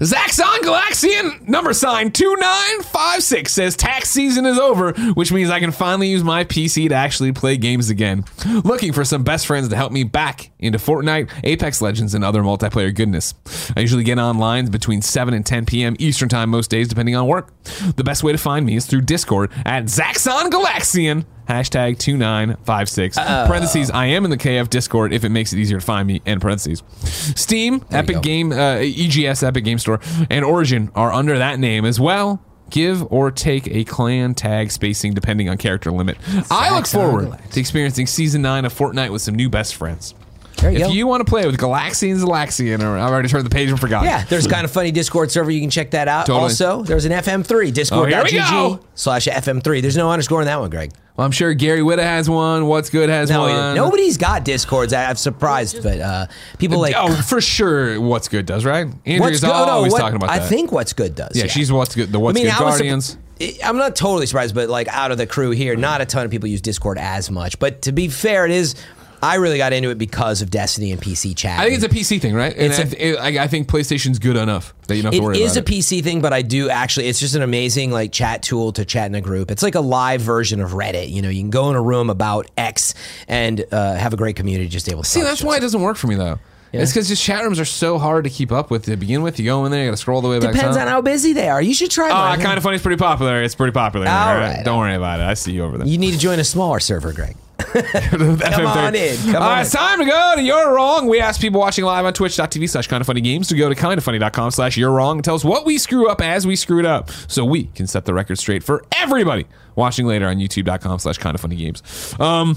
[0.00, 6.06] Zaxxon Galaxian number sign 2956 says tax season is over, which means I can finally
[6.08, 8.24] use my PC to actually play games again.
[8.62, 12.42] Looking for some best friends to help me back into Fortnite, Apex Legends, and other
[12.42, 13.34] multiplayer goodness.
[13.76, 15.96] I usually get online between 7 and 10 p.m.
[15.98, 17.52] Eastern Time most days, depending on work.
[17.96, 21.24] The best way to find me is through Discord at Zaxxon Galaxian.
[21.48, 23.16] Hashtag 2956.
[23.16, 26.20] Parentheses, I am in the KF Discord if it makes it easier to find me.
[26.26, 26.82] End parentheses.
[27.04, 28.20] Steam, Epic.
[28.20, 29.98] Game, uh, EGS, Epic Game Store,
[30.28, 32.42] and Origin are under that name as well.
[32.68, 36.18] Give or take a clan tag spacing depending on character limit.
[36.50, 40.14] I look forward to experiencing season nine of Fortnite with some new best friends.
[40.60, 40.88] There you if go.
[40.90, 44.04] you want to play with Galaxian Galaxian, or I've already turned the page and forgot.
[44.04, 45.50] yeah, there's kind of funny Discord server.
[45.50, 46.26] You can check that out.
[46.26, 46.42] Totally.
[46.44, 47.72] Also, there's an FM3 Oh, here.
[47.72, 49.80] Discord.gg slash FM3.
[49.82, 50.92] There's no underscore in that one, Greg.
[51.16, 52.66] Well, I'm sure Gary Whitta has one.
[52.66, 53.74] What's good has No, one.
[53.74, 54.92] nobody's got Discords.
[54.92, 56.26] I- I'm surprised, but uh,
[56.58, 58.00] people like oh, for sure.
[58.00, 58.86] What's good does right.
[59.06, 59.50] Andrea's what's good.
[59.50, 60.42] oh, no, always what- talking about That.
[60.42, 61.32] I think what's good does.
[61.34, 62.12] yeah, she's what's good.
[62.12, 63.18] The what's good I was surp- Guardians.
[63.64, 66.30] I'm not totally surprised, but like out of the crew here, not a ton of
[66.32, 67.58] people use Discord as much.
[67.60, 68.74] But to be fair, it is.
[69.22, 71.58] I really got into it because of Destiny and PC chat.
[71.58, 72.52] I think it's a PC thing, right?
[72.54, 75.20] And It's I, a- th- I, I think PlayStation's good enough that you don't have
[75.20, 75.74] to It worry is a about it.
[75.74, 77.08] PC thing, but I do actually.
[77.08, 79.50] It's just an amazing like chat tool to chat in a group.
[79.50, 81.10] It's like a live version of Reddit.
[81.10, 82.94] You know, you can go in a room about X
[83.28, 85.08] and uh, have a great community just able to.
[85.08, 86.38] See, that's why it doesn't work for me though.
[86.70, 89.38] It's because just chat rooms are so hard to keep up with to begin with.
[89.38, 90.52] You go in there, you got to scroll the way back.
[90.52, 91.62] Depends on how busy they are.
[91.62, 92.10] You should try.
[92.10, 92.40] Ah, mine.
[92.42, 92.74] kind of funny.
[92.74, 93.42] It's pretty popular.
[93.42, 94.06] It's pretty popular.
[94.06, 94.62] All right.
[94.66, 95.22] Don't worry about it.
[95.22, 95.86] I see you over there.
[95.86, 97.36] You need to join a smaller server, Greg.
[98.10, 99.16] Come on in.
[99.16, 99.60] Come All on right, in.
[99.62, 101.06] it's time to go to You're Wrong.
[101.06, 103.74] We ask people watching live on twitch.tv slash kind of funny games to go to
[103.74, 106.86] kindoffunny.com slash You're Wrong and tell us what we screw up as we screw it
[106.86, 111.18] up so we can set the record straight for everybody watching later on youtube.com slash
[111.18, 111.82] kind of funny games.
[112.20, 112.56] Um,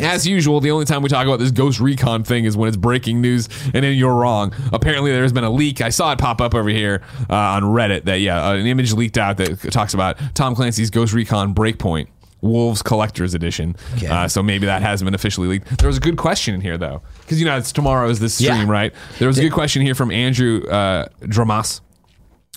[0.00, 2.76] as usual, the only time we talk about this Ghost Recon thing is when it's
[2.76, 4.52] breaking news, and then you're wrong.
[4.72, 5.80] Apparently, there's been a leak.
[5.80, 9.18] I saw it pop up over here uh, on Reddit that yeah, an image leaked
[9.18, 12.08] out that talks about Tom Clancy's Ghost Recon Breakpoint.
[12.40, 13.74] Wolves Collector's Edition.
[13.96, 14.06] Okay.
[14.06, 15.78] Uh, so maybe that hasn't been officially leaked.
[15.78, 18.34] There was a good question in here though, because you know it's tomorrow is this
[18.34, 18.70] stream, Yeah.
[18.72, 18.94] right?
[19.18, 21.80] There was a good question here from Andrew uh, Dramas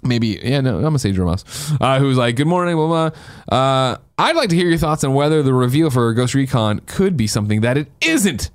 [0.03, 1.45] maybe yeah no i'm gonna say Dramas,
[1.79, 3.11] uh, who's like good morning blah,
[3.47, 3.55] blah.
[3.55, 7.15] Uh, i'd like to hear your thoughts on whether the reveal for ghost recon could
[7.15, 8.49] be something that it isn't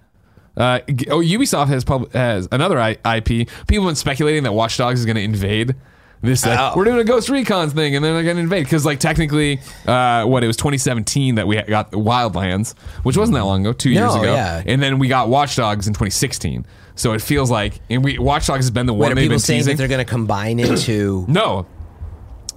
[0.57, 4.77] uh, oh ubisoft has pub- has another I- ip people have been speculating that watch
[4.77, 5.77] dogs is going to invade
[6.23, 6.73] This like, Oh.
[6.77, 10.25] we're doing a Ghost Recon thing, and then they're gonna invade because like technically, uh,
[10.25, 14.14] what it was 2017 that we got Wildlands, which wasn't that long ago, two years
[14.14, 14.62] ago, yeah.
[14.67, 16.64] and then we got watchdogs in 2016.
[16.99, 19.25] So it feels like, and we Watch Dogs has been the Wait, one are they've
[19.25, 19.77] people been saying teasing.
[19.77, 21.27] that they're going to combine into?
[21.29, 21.67] No.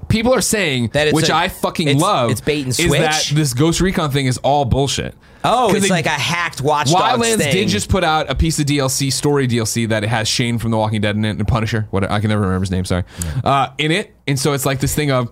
[0.09, 2.87] People are saying, That it's which a- I fucking it's- love, it's bait and switch.
[2.87, 5.15] is that this Ghost Recon thing is all bullshit.
[5.43, 7.53] Oh, it's they- like a hacked Watch Dogs Wildlands thing.
[7.53, 10.71] did just put out a piece of DLC, story DLC that it has Shane from
[10.71, 11.87] The Walking Dead in it and Punisher.
[11.91, 12.83] What I can never remember his name.
[12.83, 13.03] Sorry,
[13.43, 15.29] uh, in it, and so it's like this thing of.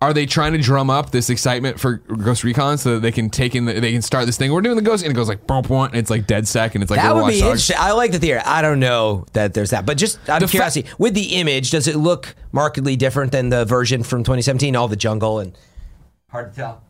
[0.00, 3.30] Are they trying to drum up this excitement for Ghost Recon so that they can
[3.30, 4.50] take in, the, they can start this thing?
[4.52, 6.82] We're doing the Ghost, and it goes like boom, boom, and it's like DedSec, and
[6.82, 7.76] it's like That would be interesting.
[7.78, 8.40] I like the theory.
[8.40, 11.36] I don't know that there's that, but just out The of fa- curiosity, with the
[11.36, 14.76] image, does it look markedly different than the version from 2017?
[14.76, 15.56] All the jungle and
[16.30, 16.84] hard to tell.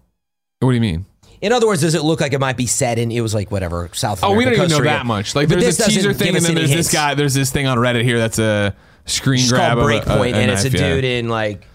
[0.61, 1.07] What do you mean?
[1.41, 3.11] In other words, does it look like it might be set in?
[3.11, 4.21] It was like whatever South.
[4.23, 4.91] Oh, we don't even know Rica.
[4.91, 5.35] that much.
[5.35, 6.93] Like, But there's this a teaser doesn't thing, and us then any there's this hints.
[6.93, 7.15] guy.
[7.15, 10.35] There's this thing on Reddit here that's a screen It's grab called of a- Breakpoint,
[10.35, 10.95] a, and it's a knife, yeah.
[10.95, 11.67] dude in like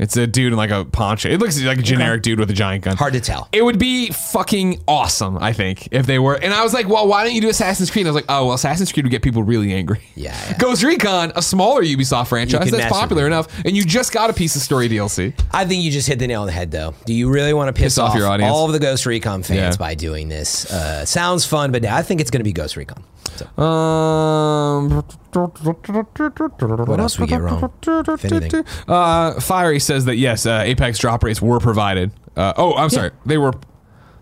[0.00, 1.28] It's a dude in like a poncho.
[1.28, 2.96] It looks like a generic dude with a giant gun.
[2.96, 3.48] hard to tell.
[3.52, 6.34] It would be fucking awesome, I think, if they were.
[6.36, 8.06] And I was like, well, why don't you do Assassin's Creed?
[8.06, 10.00] I was like, oh, well, Assassin's Creed would get people really angry.
[10.14, 10.56] Yeah, yeah.
[10.58, 14.10] Ghost Recon, a smaller Ubisoft franchise can that's mess with popular enough, and you just
[14.12, 15.34] got a piece of story DLC.
[15.52, 16.94] I think you just hit the nail on the head, though.
[17.04, 18.50] Do you really want to piss, Piss off your audience?
[18.50, 19.76] all of the Ghost Recon fans Yeah.
[19.78, 20.70] by doing this?
[20.72, 23.04] Uh, sounds fun, but I think it's going to be Ghost Recon.
[23.36, 27.72] So, Um, what else we get wrong?
[27.82, 28.88] If.
[28.88, 32.10] Uh, Fiery says that yes, uh, Apex drop rates were provided.
[32.36, 33.52] Uh, oh, I'm sorry, they were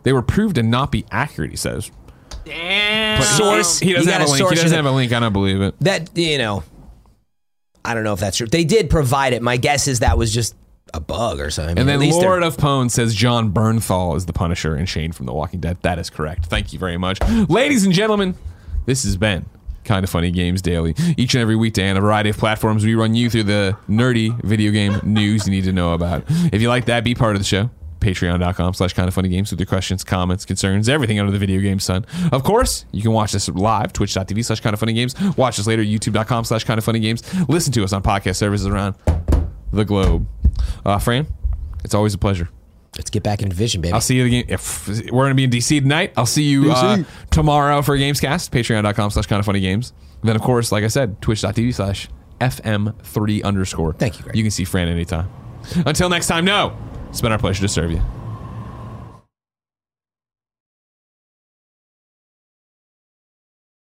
[0.03, 1.51] they were proved to not be accurate.
[1.51, 1.91] He says.
[2.45, 3.21] Damn.
[3.21, 4.49] But Source- He, doesn't have a gotta link.
[4.51, 5.13] He doesn't have a link.
[5.13, 5.75] I don't believe it.
[5.81, 6.63] That you know,
[7.85, 8.47] I don't know if that's true.
[8.47, 9.43] They did provide it.
[9.43, 10.55] My guess is that was just
[10.95, 11.73] a bug or something.
[11.73, 14.75] I mean, And at then least Lord of Pone says Jon Bernthal is the Punisher
[14.75, 15.77] and Shane from The Walking Dead.
[15.83, 16.47] That is correct.
[16.47, 17.21] Thank you very much.
[17.49, 18.35] Ladies and gentlemen,
[18.87, 19.45] this has been
[19.89, 20.95] Kind of Funny Games Daily.
[21.17, 24.39] Each and every weekday on a variety of platforms, we run you through the nerdy
[24.45, 26.25] video game news you need to know about.
[26.29, 27.71] If you like that, be part of the show.
[28.01, 31.61] Patreon.com slash kind of funny games with your questions, comments, concerns, everything under the video
[31.61, 32.05] game sun.
[32.31, 35.19] Of course, you can watch us live, twitch.tv slash kind of funny games.
[35.37, 37.23] Watch us later, youtube.com slash kind of funny games.
[37.49, 38.95] Listen to us on podcast services around
[39.73, 40.29] the globe.
[40.85, 41.27] Uh, Fran,
[41.83, 42.51] it's always a pleasure.
[42.99, 43.95] Let's get back in division, baby.
[43.95, 44.45] I'll see you again.
[44.49, 47.99] If we're going to be in DC tonight, I'll see you uh, tomorrow for a
[47.99, 48.51] Gamescast.
[48.51, 49.93] Patreon.com slash kind of funny games.
[50.23, 52.09] Then, of course, like I said, twitch.tv slash
[52.41, 53.95] FM3 underscore.
[53.95, 54.37] Thank you, Greg.
[54.37, 55.31] You can see Fran anytime.
[55.87, 56.77] Until next time, no,
[57.09, 58.03] it's been our pleasure to serve you.